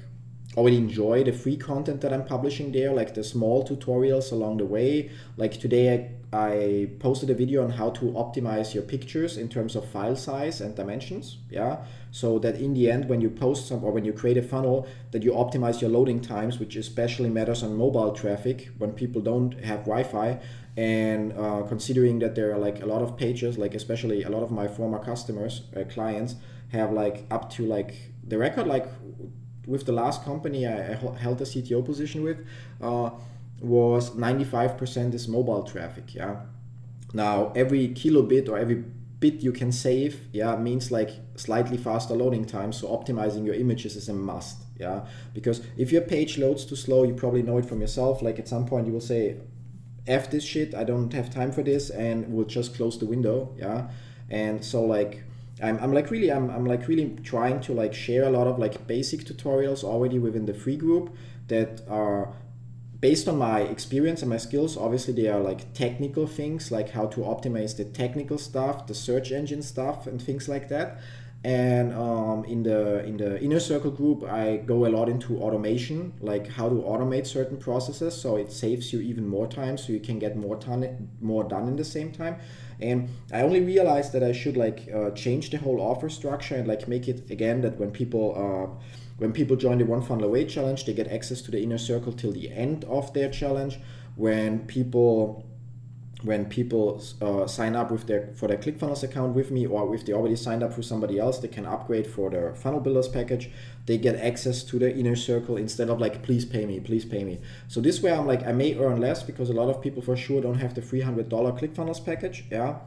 already 0.59 0.77
enjoy 0.77 1.23
the 1.25 1.33
free 1.33 1.57
content 1.57 2.01
that 2.01 2.13
I'm 2.13 2.25
publishing 2.25 2.73
there, 2.73 2.93
like 2.93 3.15
the 3.15 3.23
small 3.23 3.67
tutorials 3.67 4.33
along 4.33 4.59
the 4.59 4.67
way. 4.67 5.11
Like 5.37 5.61
today 5.61 5.95
I 5.95 6.11
I 6.31 6.91
posted 6.99 7.31
a 7.31 7.35
video 7.35 7.65
on 7.65 7.71
how 7.71 7.89
to 7.91 8.05
optimize 8.13 8.75
your 8.75 8.83
pictures 8.83 9.39
in 9.39 9.49
terms 9.49 9.75
of 9.75 9.89
file 9.89 10.17
size 10.17 10.61
and 10.61 10.75
dimensions. 10.77 11.39
Yeah. 11.51 11.87
So 12.11 12.39
that 12.41 12.57
in 12.57 12.75
the 12.75 12.91
end, 12.91 13.09
when 13.09 13.23
you 13.23 13.31
post 13.31 13.69
some 13.69 13.83
or 13.83 13.93
when 13.93 14.05
you 14.05 14.13
create 14.13 14.37
a 14.37 14.43
funnel, 14.43 14.87
that 15.13 15.23
you 15.23 15.33
optimize 15.33 15.81
your 15.81 15.91
loading 15.91 16.21
times, 16.21 16.59
which 16.59 16.77
especially 16.77 17.31
matters 17.31 17.63
on 17.63 17.75
mobile 17.77 18.13
traffic 18.13 18.69
when 18.77 18.93
people 18.93 19.23
don't 19.23 19.53
have 19.65 19.81
Wi-Fi. 19.87 20.39
And 20.77 21.33
uh, 21.33 21.63
considering 21.67 22.19
that 22.19 22.35
there 22.35 22.53
are 22.53 22.59
like 22.59 22.83
a 22.83 22.87
lot 22.87 23.01
of 23.01 23.17
pages, 23.17 23.57
like 23.57 23.75
especially 23.75 24.23
a 24.25 24.29
lot 24.29 24.43
of 24.43 24.51
my 24.51 24.69
former 24.69 24.99
customers, 24.99 25.63
uh, 25.75 25.85
clients 25.85 26.35
have 26.73 26.93
like 26.93 27.27
up 27.31 27.49
to 27.55 27.65
like 27.65 27.95
the 28.23 28.37
record, 28.37 28.67
like 28.67 28.87
with 29.69 29.87
the 29.87 29.93
last 29.93 30.25
company 30.25 30.67
I, 30.67 30.95
held 31.25 31.41
a 31.41 31.45
CTO 31.45 31.85
position 31.85 32.23
with. 32.23 32.39
Uh, 32.81 33.11
was 33.61 34.11
95% 34.11 35.15
is 35.15 35.27
mobile 35.27 35.63
traffic 35.65 36.15
yeah 36.15 36.37
now 37.13 37.53
every 37.57 37.89
kilobit 37.89 38.49
or 38.49 38.59
every 38.59 38.85
bit 39.21 39.43
you 39.43 39.53
can 39.53 39.73
save 39.73 40.21
yeah 40.33 40.55
means 40.57 40.93
like 40.93 41.11
slightly 41.35 41.77
faster 41.77 42.15
loading 42.15 42.45
time 42.45 42.73
so 42.73 42.87
optimizing 42.89 43.45
your 43.45 43.55
images 43.55 43.97
is 43.97 44.09
a 44.09 44.13
must 44.13 44.59
yeah 44.79 45.05
because 45.35 45.61
if 45.77 45.91
your 45.91 46.03
page 46.03 46.39
loads 46.39 46.65
too 46.65 46.77
slow 46.77 47.03
you 47.03 47.15
probably 47.15 47.43
know 47.43 47.59
it 47.59 47.67
from 47.67 47.81
yourself 47.81 48.23
like 48.23 48.39
at 48.39 48.47
some 48.47 48.65
point 48.65 48.87
you 48.87 48.93
will 48.93 49.01
say 49.01 49.37
f 50.07 50.31
this 50.31 50.45
shit 50.45 50.73
i 50.75 50.85
don't 50.85 51.13
have 51.13 51.29
time 51.29 51.51
for 51.51 51.63
this 51.63 51.91
and 51.91 52.33
we'll 52.33 52.47
just 52.47 52.77
close 52.77 52.97
the 52.99 53.07
window 53.07 53.53
yeah 53.59 53.91
and 54.31 54.65
so 54.65 54.85
like 54.85 55.25
I'm, 55.63 55.79
I'm 55.79 55.93
like 55.93 56.11
really 56.11 56.31
I'm, 56.31 56.51
I'm 56.51 56.65
like 56.65 56.87
really 56.89 57.17
trying 57.25 57.61
to 57.63 57.73
like 57.73 57.95
share 57.95 58.25
a 58.25 58.31
lot 58.31 58.47
of 58.47 58.59
like 58.59 58.87
basic 58.87 59.21
tutorials 59.21 59.83
already 59.85 60.19
within 60.19 60.47
the 60.47 60.55
free 60.55 60.77
group 60.77 61.17
that 61.49 61.83
are 61.89 62.35
based 63.01 63.29
on 63.29 63.39
my 63.39 63.61
experience 63.61 64.23
and 64.23 64.31
my 64.31 64.37
skills, 64.37 64.77
obviously 64.77 65.15
they 65.15 65.29
are 65.29 65.41
like 65.41 65.73
technical 65.73 66.27
things, 66.27 66.71
like 66.71 66.91
how 66.91 67.07
to 67.07 67.21
optimize 67.21 67.77
the 67.77 67.85
technical 67.85 68.39
stuff, 68.39 68.87
the 68.87 68.95
search 68.95 69.31
engine 69.31 69.63
stuff, 69.63 70.07
and 70.07 70.21
things 70.21 70.49
like 70.49 70.69
that. 70.69 70.99
And 71.45 71.95
um, 71.95 72.45
in 72.47 72.65
the 72.65 73.05
in 73.05 73.17
the 73.17 73.41
inner 73.41 73.61
circle 73.61 73.93
group, 73.93 74.25
I 74.25 74.57
go 74.57 74.87
a 74.87 74.89
lot 74.89 75.09
into 75.09 75.39
automation, 75.41 76.13
like 76.21 76.49
how 76.49 76.69
to 76.69 76.75
automate 76.75 77.29
certain 77.29 77.59
processes, 77.59 78.21
so 78.21 78.37
it 78.37 78.51
saves 78.51 78.93
you 78.93 79.01
even 79.01 79.29
more 79.29 79.47
time, 79.47 79.79
so 79.79 79.93
you 79.93 80.01
can 80.01 80.19
get 80.19 80.37
more 80.37 80.57
done 80.57 81.09
more 81.21 81.45
done 81.45 81.69
in 81.69 81.77
the 81.77 81.85
same 81.85 82.11
time. 82.11 82.39
And 82.81 83.09
I 83.33 83.43
only 83.43 83.61
realized 83.61 84.13
that 84.13 84.23
I 84.23 84.33
should 84.33 84.57
like 84.57 84.89
uh, 84.95 85.11
change 85.11 85.51
the 85.51 85.59
whole 85.59 85.81
offer 85.81 86.09
structure 86.09 86.55
and 86.55 86.69
like 86.69 86.87
make 86.87 87.09
it 87.09 87.31
again 87.31 87.61
that 87.63 87.79
when 87.79 87.91
people 87.91 88.35
uh, 88.37 88.85
when 89.19 89.33
people 89.33 89.57
join 89.57 89.79
the 89.79 89.85
One 89.85 90.03
Funnel 90.03 90.25
Away 90.27 90.45
challenge, 90.45 90.85
they 90.85 90.95
get 90.95 91.09
access 91.09 91.43
to 91.43 91.51
the 91.51 91.61
inner 91.61 91.79
circle 91.79 92.13
till 92.13 92.33
the 92.33 92.51
end 92.53 92.85
of 92.85 93.13
their 93.15 93.29
challenge. 93.29 93.81
When 94.15 94.61
people 94.67 95.45
when 96.23 96.47
people 96.47 97.03
uh, 97.23 97.47
sign 97.47 97.77
up 97.77 97.91
with 97.93 98.07
their 98.07 98.31
for 98.35 98.49
their 98.49 98.57
ClickFunnels 98.57 99.03
account 99.05 99.35
with 99.35 99.51
me, 99.51 99.67
or 99.67 99.95
if 99.95 100.05
they 100.05 100.13
already 100.13 100.37
signed 100.37 100.63
up 100.63 100.77
with 100.77 100.85
somebody 100.85 101.19
else, 101.19 101.39
they 101.39 101.49
can 101.49 101.65
upgrade 101.65 102.07
for 102.07 102.29
their 102.31 102.55
Funnel 102.55 102.81
Builders 102.81 103.09
package. 103.09 103.51
They 103.87 103.99
get 103.99 104.17
access 104.17 104.65
to 104.65 104.79
the 104.79 104.95
inner 104.95 105.17
circle 105.17 105.57
instead 105.57 105.89
of 105.89 106.01
like, 106.01 106.23
please 106.23 106.45
pay 106.45 106.67
me, 106.67 106.81
please 106.81 107.05
pay 107.05 107.25
me. 107.25 107.41
So 107.69 107.81
this 107.81 108.03
way, 108.03 108.13
I'm 108.13 108.27
like, 108.27 108.45
I 108.47 108.53
may 108.53 108.77
earn 108.77 109.01
less 109.01 109.23
because 109.23 109.49
a 109.49 109.55
lot 109.55 109.71
of 109.71 109.81
people 109.81 110.03
for 110.03 110.17
sure 110.17 110.41
don't 110.41 110.59
have 110.59 110.75
the 110.75 110.83
three 110.83 111.03
hundred 111.03 111.29
dollar 111.29 111.53
ClickFunnels 111.53 112.05
package. 112.05 112.45
Yeah. 112.51 112.79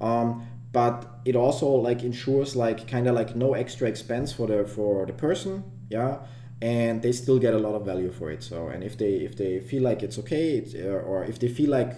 Um, 0.00 0.46
but 0.72 1.20
it 1.24 1.34
also 1.34 1.66
like 1.68 2.02
ensures 2.02 2.54
like 2.54 2.86
kind 2.88 3.06
of 3.06 3.14
like 3.14 3.34
no 3.34 3.54
extra 3.54 3.88
expense 3.88 4.32
for 4.32 4.46
the 4.46 4.64
for 4.66 5.06
the 5.06 5.12
person 5.12 5.64
yeah 5.88 6.18
and 6.60 7.02
they 7.02 7.12
still 7.12 7.38
get 7.38 7.54
a 7.54 7.58
lot 7.58 7.74
of 7.74 7.84
value 7.84 8.10
for 8.12 8.30
it 8.30 8.42
so 8.42 8.68
and 8.68 8.82
if 8.84 8.98
they 8.98 9.14
if 9.14 9.36
they 9.36 9.60
feel 9.60 9.82
like 9.82 10.02
it's 10.02 10.18
okay 10.18 10.58
it's, 10.58 10.74
uh, 10.74 11.02
or 11.06 11.24
if 11.24 11.38
they 11.38 11.48
feel 11.48 11.70
like 11.70 11.94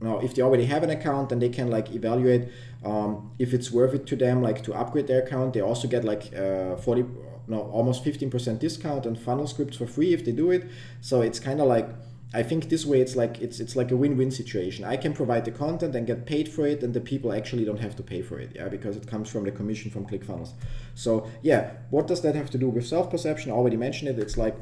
now 0.00 0.18
if 0.18 0.34
they 0.34 0.42
already 0.42 0.66
have 0.66 0.82
an 0.82 0.90
account 0.90 1.28
then 1.28 1.38
they 1.38 1.48
can 1.48 1.70
like 1.70 1.92
evaluate 1.92 2.48
um, 2.84 3.30
if 3.38 3.52
it's 3.52 3.70
worth 3.70 3.94
it 3.94 4.06
to 4.06 4.16
them 4.16 4.42
like 4.42 4.62
to 4.62 4.72
upgrade 4.74 5.06
their 5.06 5.22
account 5.22 5.52
they 5.54 5.60
also 5.60 5.86
get 5.88 6.04
like 6.04 6.34
uh, 6.34 6.76
40 6.76 7.04
no 7.48 7.62
almost 7.72 8.04
15% 8.04 8.58
discount 8.58 9.06
and 9.06 9.18
funnel 9.18 9.46
scripts 9.46 9.76
for 9.76 9.86
free 9.86 10.14
if 10.14 10.24
they 10.24 10.32
do 10.32 10.50
it 10.50 10.68
so 11.00 11.20
it's 11.20 11.40
kind 11.40 11.60
of 11.60 11.66
like 11.66 11.88
I 12.32 12.44
think 12.44 12.68
this 12.68 12.86
way 12.86 13.00
it's 13.00 13.16
like 13.16 13.40
it's 13.40 13.58
it's 13.58 13.74
like 13.74 13.90
a 13.90 13.96
win-win 13.96 14.30
situation. 14.30 14.84
I 14.84 14.96
can 14.96 15.12
provide 15.12 15.44
the 15.44 15.50
content 15.50 15.96
and 15.96 16.06
get 16.06 16.26
paid 16.26 16.48
for 16.48 16.64
it, 16.64 16.82
and 16.82 16.94
the 16.94 17.00
people 17.00 17.32
actually 17.32 17.64
don't 17.64 17.80
have 17.80 17.96
to 17.96 18.04
pay 18.04 18.22
for 18.22 18.38
it, 18.38 18.52
yeah, 18.54 18.68
because 18.68 18.96
it 18.96 19.06
comes 19.06 19.28
from 19.28 19.44
the 19.44 19.50
commission 19.50 19.90
from 19.90 20.06
ClickFunnels. 20.06 20.52
So 20.94 21.26
yeah, 21.42 21.72
what 21.90 22.06
does 22.06 22.20
that 22.22 22.36
have 22.36 22.48
to 22.50 22.58
do 22.58 22.68
with 22.68 22.86
self-perception? 22.86 23.50
I 23.50 23.54
already 23.54 23.76
mentioned 23.76 24.10
it. 24.10 24.18
It's 24.20 24.36
like, 24.36 24.56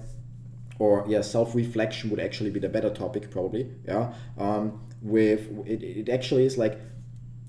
or 0.78 1.04
yeah, 1.08 1.20
self-reflection 1.20 2.08
would 2.08 2.20
actually 2.20 2.50
be 2.50 2.60
the 2.60 2.70
better 2.70 2.88
topic 2.88 3.30
probably, 3.30 3.70
yeah. 3.84 4.14
Um, 4.38 4.80
with 5.02 5.48
it, 5.66 5.82
it 5.82 6.08
actually 6.08 6.44
is 6.44 6.58
like, 6.58 6.78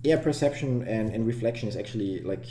yeah, 0.04 0.18
perception 0.18 0.84
and, 0.88 1.14
and 1.14 1.28
reflection 1.28 1.68
is 1.68 1.76
actually 1.76 2.22
like 2.22 2.46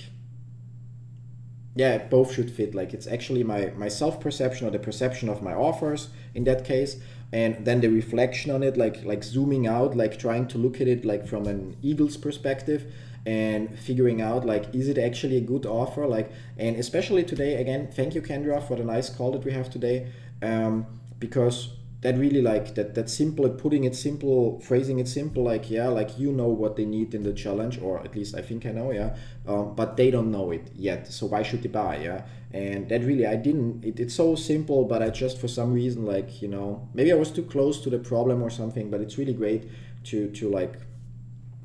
yeah 1.75 1.99
both 1.99 2.35
should 2.35 2.51
fit. 2.51 2.75
Like 2.75 2.93
it's 2.93 3.07
actually 3.07 3.45
my 3.45 3.73
my 3.77 3.89
self 3.89 4.21
perception 4.21 4.67
or 4.67 4.71
the 4.71 4.79
perception 4.79 5.29
of 5.29 5.43
my 5.43 5.55
offers 5.55 6.09
in 6.35 6.45
that 6.45 6.65
case 6.65 6.97
and 7.33 7.65
then 7.65 7.81
the 7.81 7.89
reflection 7.89 8.51
on 8.51 8.63
it 8.63 8.77
like 8.77 9.05
like 9.05 9.23
zooming 9.23 9.67
out 9.67 9.97
like 9.97 10.19
trying 10.19 10.47
to 10.49 10.57
look 10.57 10.81
at 10.81 10.89
it 10.89 11.05
like 11.05 11.27
from 11.27 11.47
an 11.47 11.77
eagle's 11.83 12.17
perspective 12.17 12.91
and 13.27 13.79
figuring 13.79 14.23
out 14.23 14.47
like 14.47 14.75
is 14.75 14.89
it 14.89 14.97
actually 14.97 15.37
a 15.37 15.41
good 15.41 15.67
offer? 15.67 16.07
Like 16.07 16.31
and 16.57 16.77
especially 16.77 17.25
today 17.25 17.61
again 17.61 17.89
thank 17.93 18.15
you 18.15 18.23
kendra 18.23 18.67
for 18.67 18.77
the 18.77 18.85
nice 18.85 19.11
call 19.11 19.33
that 19.33 19.45
we 19.45 19.53
have 19.53 19.71
today 19.71 20.11
um, 20.43 20.87
because 21.19 21.71
that 22.01 22.17
really 22.17 22.41
like 22.41 22.75
that 22.77 22.95
that 22.95 23.11
simple 23.11 23.49
putting 23.49 23.85
it 23.85 23.95
simple 23.97 24.61
phrasing 24.61 25.01
it 25.01 25.09
simple 25.09 25.43
like 25.43 25.69
yeah 25.69 25.89
like 25.89 26.17
you 26.19 26.31
know 26.31 26.47
what 26.47 26.77
they 26.77 26.85
need 26.85 27.13
in 27.13 27.25
the 27.25 27.33
challenge 27.33 27.81
or 27.81 28.01
at 28.01 28.15
least 28.15 28.37
i 28.37 28.41
think 28.41 28.65
i 28.67 28.71
know 28.71 28.93
yeah 28.93 29.17
um, 29.49 29.75
but 29.75 29.97
they 29.97 30.11
don't 30.11 30.31
know 30.31 30.51
it 30.53 30.71
yet 30.77 31.09
so 31.09 31.27
why 31.27 31.43
should 31.43 31.63
they 31.63 31.69
buy 31.69 31.97
yeah? 31.97 32.23
And 32.53 32.89
that 32.89 33.03
really 33.03 33.27
i 33.27 33.37
didn't 33.37 33.85
it, 33.85 33.99
it's 34.01 34.15
so 34.15 34.37
simple 34.37 34.85
but 34.85 35.03
i 35.03 35.11
just 35.11 35.39
for 35.39 35.49
some 35.49 35.73
reason 35.73 36.07
like 36.07 36.41
you 36.41 36.49
know 36.49 36.89
maybe 36.95 37.13
i 37.13 37.17
was 37.17 37.31
too 37.31 37.43
close 37.43 37.81
to 37.83 37.91
the 37.91 37.99
problem 37.99 38.43
or 38.43 38.51
something 38.51 38.91
but 38.91 39.01
it's 39.01 39.19
really 39.19 39.35
great 39.35 39.69
to 40.05 40.31
to 40.31 40.49
like 40.49 40.77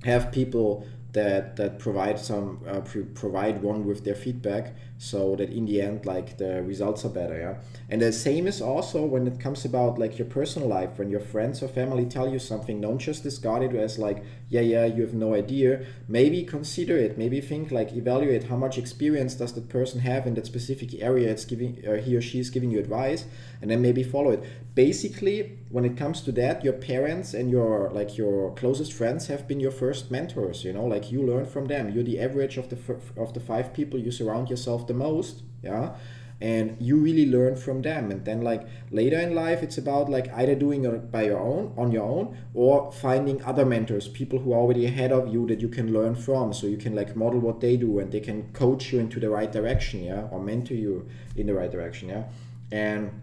have 0.04 0.32
people 0.32 0.86
that 1.14 1.56
that 1.56 1.80
provide 1.80 2.20
some 2.20 2.60
uh, 2.68 2.82
provide 3.14 3.62
one 3.62 3.86
with 3.86 4.04
their 4.04 4.16
feedback 4.16 4.76
so 5.04 5.36
that 5.36 5.50
in 5.50 5.66
the 5.66 5.82
end 5.82 6.06
like 6.06 6.38
the 6.38 6.64
results 6.64 7.04
are 7.04 7.10
better 7.10 7.38
yeah? 7.38 7.56
And 7.90 8.02
the 8.02 8.14
same 8.14 8.48
is 8.48 8.62
also 8.62 9.04
when 9.04 9.28
it 9.28 9.40
comes 9.40 9.66
about 9.66 10.00
like 10.00 10.18
your 10.18 10.28
personal 10.28 10.70
life 10.70 10.98
when 10.98 11.10
your 11.10 11.20
friends 11.20 11.62
or 11.62 11.68
family 11.68 12.06
tell 12.06 12.32
you 12.32 12.40
something 12.40 12.80
don't 12.80 13.00
just 13.00 13.24
discard 13.24 13.64
it 13.64 13.76
as 13.76 14.00
like 14.00 14.24
yeah 14.50 14.62
yeah 14.62 14.86
you 14.86 15.02
have 15.02 15.14
no 15.14 15.34
idea. 15.34 15.86
Maybe 16.08 16.44
consider 16.44 16.98
it 16.98 17.18
maybe 17.18 17.42
think 17.42 17.70
like 17.72 17.92
evaluate 17.94 18.46
how 18.46 18.56
much 18.56 18.78
experience 18.78 19.36
does 19.36 19.54
that 19.54 19.68
person 19.68 20.00
have 20.00 20.26
in 20.26 20.36
that 20.36 20.46
specific 20.46 20.96
area 21.02 21.30
it's 21.30 21.44
giving 21.44 21.86
or 21.86 21.98
he 21.98 22.16
or 22.16 22.22
she 22.22 22.40
is 22.40 22.50
giving 22.50 22.72
you 22.72 22.80
advice 22.80 23.26
and 23.62 23.70
then 23.70 23.82
maybe 23.82 24.04
follow 24.04 24.32
it. 24.32 24.44
Basically 24.74 25.60
when 25.70 25.84
it 25.84 25.98
comes 25.98 26.22
to 26.22 26.32
that 26.34 26.64
your 26.64 26.74
parents 26.74 27.34
and 27.34 27.52
your 27.52 27.90
like 27.90 28.18
your 28.18 28.56
closest 28.56 28.94
friends 28.94 29.28
have 29.28 29.50
been 29.50 29.60
your 29.60 29.72
first 29.72 30.10
mentors 30.12 30.64
you 30.64 30.72
know? 30.72 30.86
Like 30.86 31.12
you 31.12 31.22
learn 31.22 31.46
from 31.46 31.66
them. 31.66 31.90
You're 31.90 32.06
the 32.06 32.22
average 32.22 32.56
of 32.58 32.70
the 32.70 32.78
of 33.18 33.34
the 33.34 33.42
five 33.42 33.74
people 33.74 34.00
you 34.00 34.12
surround 34.12 34.50
yourself 34.50 34.88
the 34.94 35.00
most 35.06 35.44
yeah? 35.62 35.96
And 36.42 36.76
you 36.82 36.98
really 36.98 37.26
learn 37.26 37.56
from 37.56 37.84
them. 37.84 38.12
And 38.12 38.26
then 38.26 38.42
like 38.42 38.68
later 38.92 39.18
in 39.18 39.34
life 39.34 39.64
it's 39.64 39.78
about 39.78 40.10
like 40.10 40.28
either 40.34 40.56
doing 40.56 40.84
it 40.84 41.10
by 41.10 41.24
your 41.24 41.40
own 41.40 41.74
on 41.78 41.92
your 41.92 42.04
own 42.04 42.38
or 42.54 42.92
finding 42.92 43.42
other 43.44 43.66
mentors 43.66 44.10
people 44.10 44.40
who 44.40 44.52
are 44.52 44.60
already 44.60 44.86
ahead 44.86 45.12
of 45.14 45.34
you 45.34 45.48
that 45.48 45.62
you 45.62 45.70
can 45.70 45.94
learn 45.94 46.16
from. 46.16 46.54
So 46.54 46.68
you 46.68 46.78
can 46.78 46.96
like 46.96 47.16
model 47.16 47.40
what 47.40 47.62
they 47.62 47.78
do 47.78 48.00
and 48.00 48.12
they 48.12 48.20
can 48.20 48.52
coach 48.52 48.92
you 48.92 49.00
into 49.00 49.20
the 49.20 49.30
right 49.30 49.52
direction 49.52 50.04
yeah? 50.04 50.28
Or 50.32 50.40
mentor 50.40 50.74
you 50.74 51.08
in 51.36 51.48
the 51.48 51.54
right 51.54 51.72
direction 51.72 52.10
yeah? 52.10 52.26
And 52.72 53.22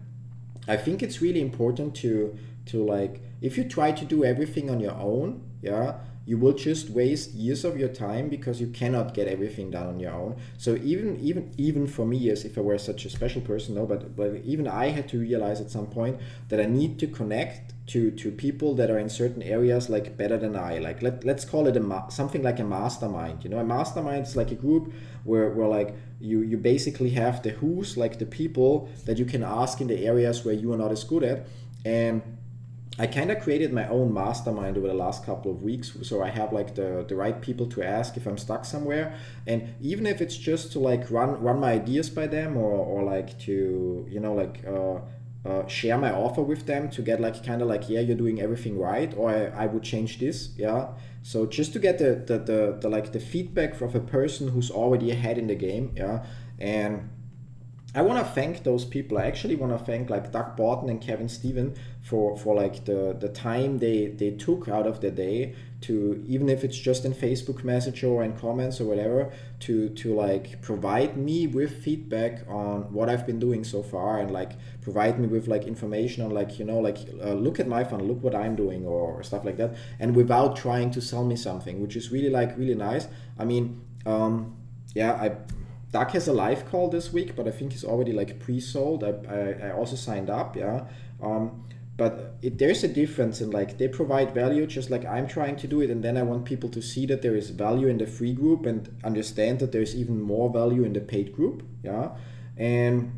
i 0.67 0.77
think 0.77 1.01
it's 1.01 1.21
really 1.21 1.41
important 1.41 1.95
to 1.95 2.37
to 2.65 2.83
like 2.83 3.21
if 3.41 3.57
you 3.57 3.63
try 3.63 3.91
to 3.91 4.05
do 4.05 4.23
everything 4.23 4.69
on 4.69 4.79
your 4.79 4.93
own 4.93 5.41
yeah 5.61 5.95
you 6.25 6.37
will 6.37 6.53
just 6.53 6.89
waste 6.89 7.31
years 7.31 7.65
of 7.65 7.77
your 7.79 7.89
time 7.89 8.29
because 8.29 8.61
you 8.61 8.67
cannot 8.67 9.13
get 9.13 9.27
everything 9.27 9.71
done 9.71 9.87
on 9.87 9.99
your 9.99 10.13
own. 10.13 10.35
So 10.57 10.75
even 10.75 11.19
even 11.19 11.51
even 11.57 11.87
for 11.87 12.05
me 12.05 12.29
as 12.29 12.45
if 12.45 12.57
i 12.57 12.61
were 12.61 12.77
such 12.77 13.05
a 13.05 13.09
special 13.09 13.41
person 13.41 13.75
no 13.75 13.85
but 13.85 14.15
but 14.15 14.35
even 14.43 14.67
i 14.67 14.89
had 14.89 15.07
to 15.09 15.19
realize 15.19 15.59
at 15.61 15.71
some 15.71 15.87
point 15.87 16.19
that 16.49 16.59
i 16.59 16.65
need 16.65 16.99
to 16.99 17.07
connect 17.07 17.73
to 17.87 18.11
to 18.11 18.31
people 18.31 18.75
that 18.75 18.89
are 18.89 18.99
in 18.99 19.09
certain 19.09 19.41
areas 19.41 19.89
like 19.89 20.15
better 20.17 20.37
than 20.37 20.55
i 20.55 20.77
like 20.77 21.01
let, 21.01 21.23
let's 21.23 21.43
call 21.45 21.67
it 21.67 21.75
a 21.75 21.79
ma- 21.79 22.07
something 22.09 22.43
like 22.43 22.59
a 22.59 22.63
mastermind 22.63 23.43
you 23.43 23.49
know? 23.49 23.59
A 23.59 23.63
mastermind 23.63 24.25
is 24.25 24.35
like 24.35 24.51
a 24.51 24.55
group 24.55 24.93
where, 25.23 25.49
where 25.49 25.67
like 25.67 25.95
you 26.19 26.41
you 26.41 26.57
basically 26.57 27.11
have 27.11 27.41
the 27.43 27.49
who's 27.51 27.97
like 27.97 28.19
the 28.19 28.25
people 28.25 28.89
that 29.05 29.17
you 29.17 29.25
can 29.25 29.43
ask 29.43 29.81
in 29.81 29.87
the 29.87 30.05
areas 30.05 30.45
where 30.45 30.53
you 30.53 30.71
are 30.73 30.77
not 30.77 30.91
as 30.91 31.03
good 31.03 31.23
at. 31.23 31.47
And 31.83 32.21
I 32.99 33.07
kind 33.07 33.31
of 33.31 33.39
created 33.39 33.71
my 33.71 33.87
own 33.87 34.13
mastermind 34.13 34.77
over 34.77 34.87
the 34.87 34.93
last 34.93 35.25
couple 35.25 35.49
of 35.49 35.63
weeks. 35.63 35.97
So 36.03 36.21
I 36.21 36.29
have 36.29 36.51
like 36.51 36.75
the, 36.75 37.05
the 37.07 37.15
right 37.15 37.41
people 37.41 37.65
to 37.67 37.83
ask 37.83 38.17
if 38.17 38.27
I'm 38.27 38.37
stuck 38.37 38.65
somewhere. 38.65 39.15
And 39.47 39.73
even 39.79 40.05
if 40.05 40.21
it's 40.21 40.35
just 40.35 40.73
to 40.73 40.79
like 40.79 41.09
run 41.09 41.41
run 41.41 41.59
my 41.59 41.71
ideas 41.71 42.09
by 42.09 42.27
them 42.27 42.57
or, 42.57 42.71
or 42.71 43.03
like 43.03 43.39
to, 43.41 44.05
you 44.09 44.19
know, 44.19 44.33
like 44.33 44.63
uh, 44.67 44.99
uh, 45.47 45.65
share 45.67 45.97
my 45.97 46.11
offer 46.11 46.41
with 46.41 46.65
them 46.65 46.89
to 46.89 47.01
get 47.01 47.21
like 47.21 47.43
kind 47.45 47.61
of 47.61 47.67
like, 47.69 47.89
yeah, 47.89 48.01
you're 48.01 48.17
doing 48.17 48.41
everything 48.41 48.77
right. 48.77 49.13
Or 49.15 49.29
I, 49.29 49.63
I 49.63 49.65
would 49.67 49.83
change 49.83 50.19
this. 50.19 50.49
Yeah. 50.57 50.89
So 51.23 51.45
just 51.45 51.71
to 51.73 51.79
get 51.79 51.97
the, 51.97 52.15
the, 52.15 52.39
the, 52.39 52.77
the 52.81 52.89
like 52.89 53.13
the 53.13 53.19
feedback 53.19 53.79
of 53.79 53.95
a 53.95 54.01
person 54.01 54.49
who's 54.49 54.69
already 54.69 55.11
ahead 55.11 55.37
in 55.37 55.47
the 55.47 55.55
game. 55.55 55.93
Yeah. 55.95 56.25
And 56.59 57.09
I 57.93 58.01
want 58.03 58.25
to 58.25 58.33
thank 58.33 58.63
those 58.63 58.85
people. 58.85 59.17
I 59.17 59.25
actually 59.25 59.55
want 59.55 59.77
to 59.77 59.83
thank 59.83 60.09
like 60.09 60.31
Doug 60.31 60.55
Barton 60.55 60.89
and 60.89 61.01
Kevin 61.01 61.27
Steven 61.27 61.75
for 62.01 62.37
for 62.37 62.55
like 62.55 62.85
the 62.85 63.15
the 63.19 63.27
time 63.27 63.79
they 63.79 64.07
they 64.07 64.31
took 64.31 64.69
out 64.69 64.87
of 64.87 65.01
their 65.01 65.11
day 65.11 65.55
to 65.81 66.23
even 66.25 66.47
if 66.47 66.63
it's 66.63 66.77
just 66.77 67.03
in 67.03 67.13
Facebook 67.13 67.65
Messenger 67.65 68.07
or 68.07 68.23
in 68.23 68.37
comments 68.37 68.79
or 68.79 68.85
whatever 68.85 69.33
to 69.61 69.89
to 69.89 70.15
like 70.15 70.61
provide 70.61 71.17
me 71.17 71.47
with 71.47 71.83
feedback 71.83 72.43
on 72.47 72.93
what 72.93 73.09
I've 73.09 73.25
been 73.25 73.39
doing 73.39 73.65
so 73.65 73.83
far 73.83 74.19
and 74.19 74.31
like 74.31 74.51
provide 74.81 75.19
me 75.19 75.27
with 75.27 75.49
like 75.49 75.65
information 75.65 76.23
on 76.23 76.31
like 76.31 76.59
you 76.59 76.65
know 76.65 76.79
like 76.79 76.97
uh, 77.21 77.33
look 77.33 77.59
at 77.59 77.67
my 77.67 77.83
fun, 77.83 78.07
look 78.07 78.23
what 78.23 78.35
I'm 78.35 78.55
doing 78.55 78.85
or 78.85 79.21
stuff 79.21 79.43
like 79.43 79.57
that, 79.57 79.75
and 79.99 80.15
without 80.15 80.55
trying 80.55 80.91
to 80.91 81.01
sell 81.01 81.25
me 81.25 81.35
something, 81.35 81.81
which 81.81 81.97
is 81.97 82.09
really 82.09 82.29
like 82.29 82.57
really 82.57 82.75
nice. 82.75 83.07
I 83.37 83.43
mean, 83.43 83.81
um, 84.05 84.55
yeah, 84.95 85.13
I 85.13 85.35
Doug 85.91 86.11
has 86.11 86.27
a 86.27 86.33
live 86.33 86.65
call 86.69 86.89
this 86.89 87.11
week, 87.11 87.35
but 87.35 87.47
I 87.47 87.51
think 87.51 87.73
he's 87.73 87.83
already 87.83 88.13
like 88.13 88.39
pre-sold. 88.39 89.03
I, 89.03 89.09
I, 89.29 89.67
I 89.67 89.71
also 89.71 89.95
signed 89.95 90.29
up, 90.29 90.55
yeah. 90.55 90.85
Um, 91.21 91.65
but 91.97 92.35
it, 92.41 92.57
there's 92.57 92.83
a 92.83 92.87
difference 92.87 93.41
in 93.41 93.51
like 93.51 93.77
they 93.77 93.87
provide 93.87 94.33
value 94.33 94.65
just 94.65 94.89
like 94.89 95.05
I'm 95.05 95.27
trying 95.27 95.57
to 95.57 95.67
do 95.67 95.81
it, 95.81 95.89
and 95.89 96.03
then 96.03 96.17
I 96.17 96.23
want 96.23 96.45
people 96.45 96.69
to 96.69 96.81
see 96.81 97.05
that 97.07 97.21
there 97.21 97.35
is 97.35 97.49
value 97.49 97.87
in 97.87 97.97
the 97.97 98.07
free 98.07 98.33
group 98.33 98.65
and 98.65 98.89
understand 99.03 99.59
that 99.59 99.71
there's 99.71 99.95
even 99.95 100.21
more 100.21 100.49
value 100.49 100.83
in 100.83 100.93
the 100.93 101.01
paid 101.01 101.33
group, 101.33 101.63
yeah. 101.83 102.11
And 102.57 103.11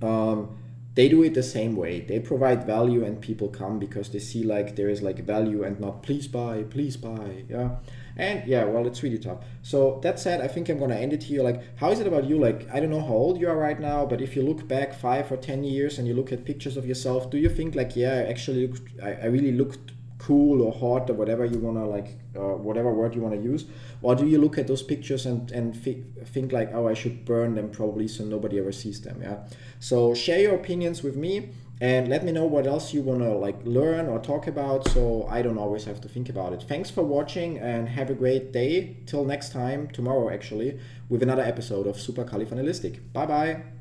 um, 0.00 0.57
they 0.98 1.08
do 1.08 1.22
it 1.22 1.32
the 1.32 1.44
same 1.44 1.76
way. 1.76 2.00
They 2.00 2.18
provide 2.18 2.66
value, 2.66 3.04
and 3.04 3.20
people 3.20 3.46
come 3.46 3.78
because 3.78 4.08
they 4.08 4.18
see 4.18 4.42
like 4.42 4.74
there 4.74 4.88
is 4.88 5.00
like 5.00 5.20
value 5.20 5.62
and 5.62 5.78
not 5.78 6.02
please 6.02 6.26
buy, 6.26 6.64
please 6.64 6.96
buy, 6.96 7.44
yeah. 7.48 7.76
And 8.16 8.44
yeah, 8.48 8.64
well, 8.64 8.84
it's 8.84 9.04
really 9.04 9.20
tough. 9.20 9.38
So 9.62 10.00
that 10.02 10.18
said, 10.18 10.40
I 10.40 10.48
think 10.48 10.68
I'm 10.68 10.80
gonna 10.80 10.96
end 10.96 11.12
it 11.12 11.22
here. 11.22 11.44
Like, 11.44 11.62
how 11.76 11.92
is 11.92 12.00
it 12.00 12.08
about 12.08 12.24
you? 12.24 12.36
Like, 12.36 12.68
I 12.74 12.80
don't 12.80 12.90
know 12.90 13.00
how 13.00 13.14
old 13.14 13.38
you 13.40 13.48
are 13.48 13.56
right 13.56 13.78
now, 13.78 14.06
but 14.06 14.20
if 14.20 14.34
you 14.34 14.42
look 14.42 14.66
back 14.66 14.92
five 14.92 15.30
or 15.30 15.36
ten 15.36 15.62
years 15.62 16.00
and 16.00 16.08
you 16.08 16.14
look 16.14 16.32
at 16.32 16.44
pictures 16.44 16.76
of 16.76 16.84
yourself, 16.84 17.30
do 17.30 17.38
you 17.38 17.48
think 17.48 17.76
like, 17.76 17.94
yeah, 17.94 18.14
I 18.14 18.30
actually, 18.32 18.66
looked, 18.66 18.90
I, 19.00 19.12
I 19.12 19.26
really 19.26 19.52
looked 19.52 19.92
cool 20.18 20.62
or 20.62 20.72
hot 20.72 21.08
or 21.10 21.14
whatever 21.14 21.44
you 21.44 21.58
wanna 21.58 21.86
like, 21.86 22.18
uh, 22.36 22.56
whatever 22.56 22.92
word 22.92 23.14
you 23.14 23.20
wanna 23.20 23.40
use, 23.40 23.66
or 24.02 24.14
do 24.14 24.26
you 24.26 24.38
look 24.38 24.58
at 24.58 24.66
those 24.66 24.82
pictures 24.82 25.26
and 25.26 25.50
and 25.52 25.76
think 25.76 26.52
like, 26.52 26.70
oh, 26.74 26.88
I 26.88 26.94
should 26.94 27.24
burn 27.24 27.54
them 27.54 27.70
probably 27.70 28.08
so 28.08 28.24
nobody 28.24 28.58
ever 28.58 28.72
sees 28.72 29.00
them? 29.00 29.20
Yeah. 29.22 29.38
So 29.80 30.14
share 30.14 30.40
your 30.40 30.54
opinions 30.54 31.02
with 31.02 31.16
me 31.16 31.50
and 31.80 32.08
let 32.08 32.24
me 32.24 32.32
know 32.32 32.44
what 32.44 32.66
else 32.66 32.92
you 32.92 33.02
want 33.02 33.20
to 33.20 33.30
like 33.30 33.58
learn 33.64 34.08
or 34.08 34.18
talk 34.18 34.46
about 34.46 34.88
so 34.88 35.26
i 35.30 35.40
don't 35.40 35.58
always 35.58 35.84
have 35.84 36.00
to 36.00 36.08
think 36.08 36.28
about 36.28 36.52
it 36.52 36.64
thanks 36.66 36.90
for 36.90 37.02
watching 37.02 37.58
and 37.58 37.88
have 37.88 38.10
a 38.10 38.14
great 38.14 38.52
day 38.52 38.96
till 39.06 39.24
next 39.24 39.52
time 39.52 39.88
tomorrow 39.88 40.28
actually 40.30 40.78
with 41.08 41.22
another 41.22 41.42
episode 41.42 41.86
of 41.86 41.96
supercalifragilistic 41.96 42.98
bye 43.12 43.26
bye 43.26 43.77